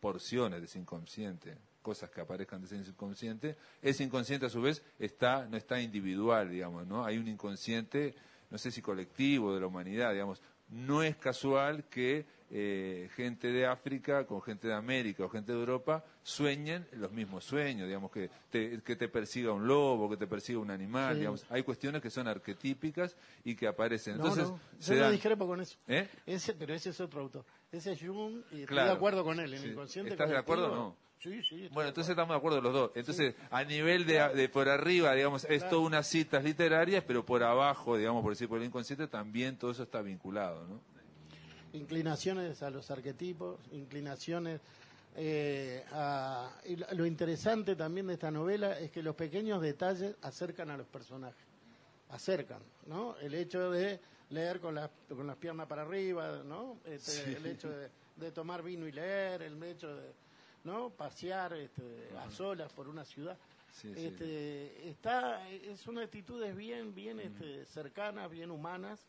[0.00, 4.82] porciones de ese inconsciente, cosas que aparezcan de ese inconsciente, ese inconsciente a su vez
[4.98, 7.04] está, no está individual, digamos, ¿no?
[7.04, 8.14] Hay un inconsciente,
[8.50, 10.40] no sé si colectivo de la humanidad, digamos.
[10.68, 15.58] No es casual que eh, gente de África con gente de América o gente de
[15.58, 20.26] Europa sueñen los mismos sueños, digamos, que te, que te persiga un lobo, que te
[20.28, 21.20] persiga un animal, Sí.
[21.20, 21.44] digamos.
[21.48, 24.16] Hay cuestiones que son arquetípicas y que aparecen.
[24.18, 25.76] No, Entonces, no, se yo no dan- discrepo con eso.
[25.88, 26.08] ¿Eh?
[26.26, 27.44] Ese, pero ese es otro autor.
[27.72, 28.90] Ese es Jung y estoy Claro.
[28.90, 29.52] de acuerdo con él.
[29.54, 29.68] El Sí.
[29.68, 30.96] inconsciente ¿Estás de acuerdo o no?
[31.22, 31.68] Sí, sí.
[31.72, 32.90] Bueno, entonces estamos de acuerdo los dos.
[32.94, 37.42] Entonces, a nivel de, de por arriba, digamos, es todas unas citas literarias, pero por
[37.42, 40.80] abajo, digamos, por decir por el inconsciente, también todo eso está vinculado, ¿no?
[41.72, 44.60] inclinaciones a los arquetipos, inclinaciones
[45.16, 46.50] eh, a...
[46.66, 50.86] y lo- interesante también de esta novela es que los pequeños detalles acercan a los
[50.88, 51.44] personajes,
[52.08, 53.16] acercan, ¿no?
[53.18, 54.00] El hecho de
[54.30, 56.78] leer con las, con las piernas para arriba, ¿no?
[56.84, 60.10] Este, El hecho de, de tomar vino y leer, el hecho de,
[60.64, 60.90] ¿no?
[60.90, 63.36] Pasear este, a solas por una ciudad.
[63.72, 64.06] Sí, sí.
[64.06, 69.06] Este, está, es una actitudes bien, bien este, cercanas, bien humanas,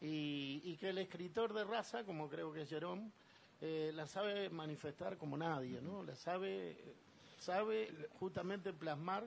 [0.00, 3.10] y, y que el escritor de raza, como creo que es Jerome,
[3.62, 6.02] eh, la sabe manifestar como nadie, ¿no?
[6.02, 6.76] La sabe,
[7.38, 9.26] sabe justamente plasmar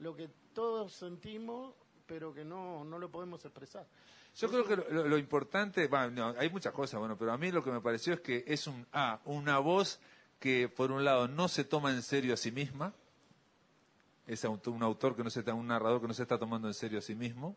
[0.00, 1.74] lo que todos sentimos,
[2.06, 3.86] pero que no, no lo podemos expresar.
[4.36, 7.38] Yo creo que lo, lo- lo importante, bueno, no, hay muchas cosas, bueno, pero a
[7.38, 9.98] mí lo que me pareció es que es un, ah, una voz
[10.40, 12.92] que por un lado no se toma en serio a sí misma,
[14.26, 16.74] es un autor que no se está, un narrador que no se está tomando en
[16.74, 17.56] serio a sí mismo,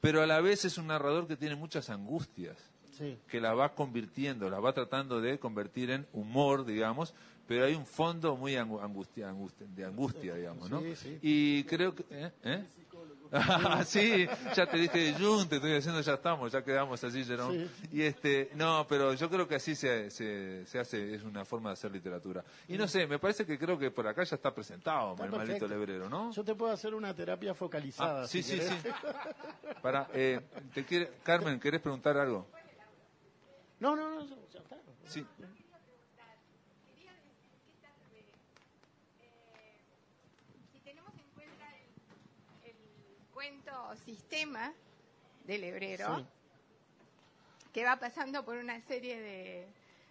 [0.00, 2.56] pero a la vez es un narrador que tiene muchas angustias.
[2.96, 3.18] Sí.
[3.28, 7.12] que la va convirtiendo, la va tratando de convertir en humor, digamos,
[7.48, 10.80] pero hay un fondo muy angu- angustia, angustia- de angustia, digamos, ¿no?
[10.80, 11.18] Sí, sí.
[11.20, 12.04] Y creo que...
[12.10, 12.30] ¿eh?
[12.44, 12.64] ¿Eh?
[13.32, 17.68] Ah, sí, ya te dije Jun, te estoy diciendo, ya estamos, ya quedamos así, Jerome.
[17.90, 21.70] Y este, no, pero yo creo que así se, se, se hace, es una forma
[21.70, 22.44] de hacer literatura.
[22.68, 25.66] Y no sé, me parece que creo que por acá ya está presentado Está perfecto.
[25.66, 26.30] lebrero, ¿no?
[26.32, 28.22] Yo te puedo hacer una terapia focalizada.
[28.22, 28.82] Ah, sí, si sí, querés.
[28.82, 28.88] sí.
[29.82, 30.40] Para, eh,
[30.72, 32.46] te quiere, Carmen, ¿querés preguntar algo?
[33.80, 34.76] No, no, no, ya está.
[35.06, 35.26] Sí.
[36.86, 37.34] Quería decir
[37.66, 38.24] que tal vez,
[39.20, 39.76] eh,
[40.72, 41.66] si tenemos en cuenta
[42.64, 42.76] el, el
[43.96, 44.72] sistema
[45.44, 46.26] del hebrero, Sí.
[47.72, 49.66] que va pasando por una serie de,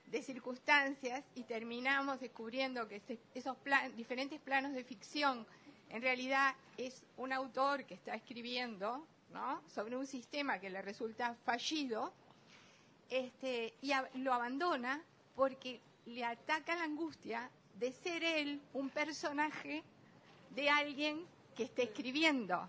[0.08, 3.02] de circunstancias y terminamos descubriendo que
[3.34, 5.46] esos plan- diferentes planos de ficción
[5.90, 9.62] en realidad es un autor que está escribiendo ¿no?
[9.74, 12.14] sobre un sistema que le resulta fallido
[13.10, 15.02] este, y a- lo abandona
[15.36, 19.84] porque le ataca la angustia de ser él un personaje
[20.52, 21.26] de alguien
[21.56, 22.68] que esté escribiendo.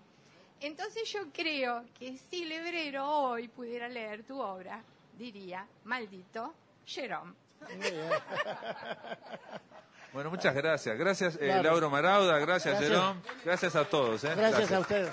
[0.61, 4.81] Entonces yo creo que si Lebrero hoy pudiera leer tu obra,
[5.17, 6.53] diría, maldito
[6.85, 7.33] Jerome.
[10.13, 10.97] Bueno, muchas gracias.
[10.97, 11.63] Gracias, eh, Claro.
[11.63, 12.89] Lauro Marauda, gracias, Gracias.
[12.89, 13.21] Jerón.
[13.43, 14.23] Gracias a todos.
[14.23, 14.33] ¿eh?
[14.33, 15.09] Gracias a ustedes.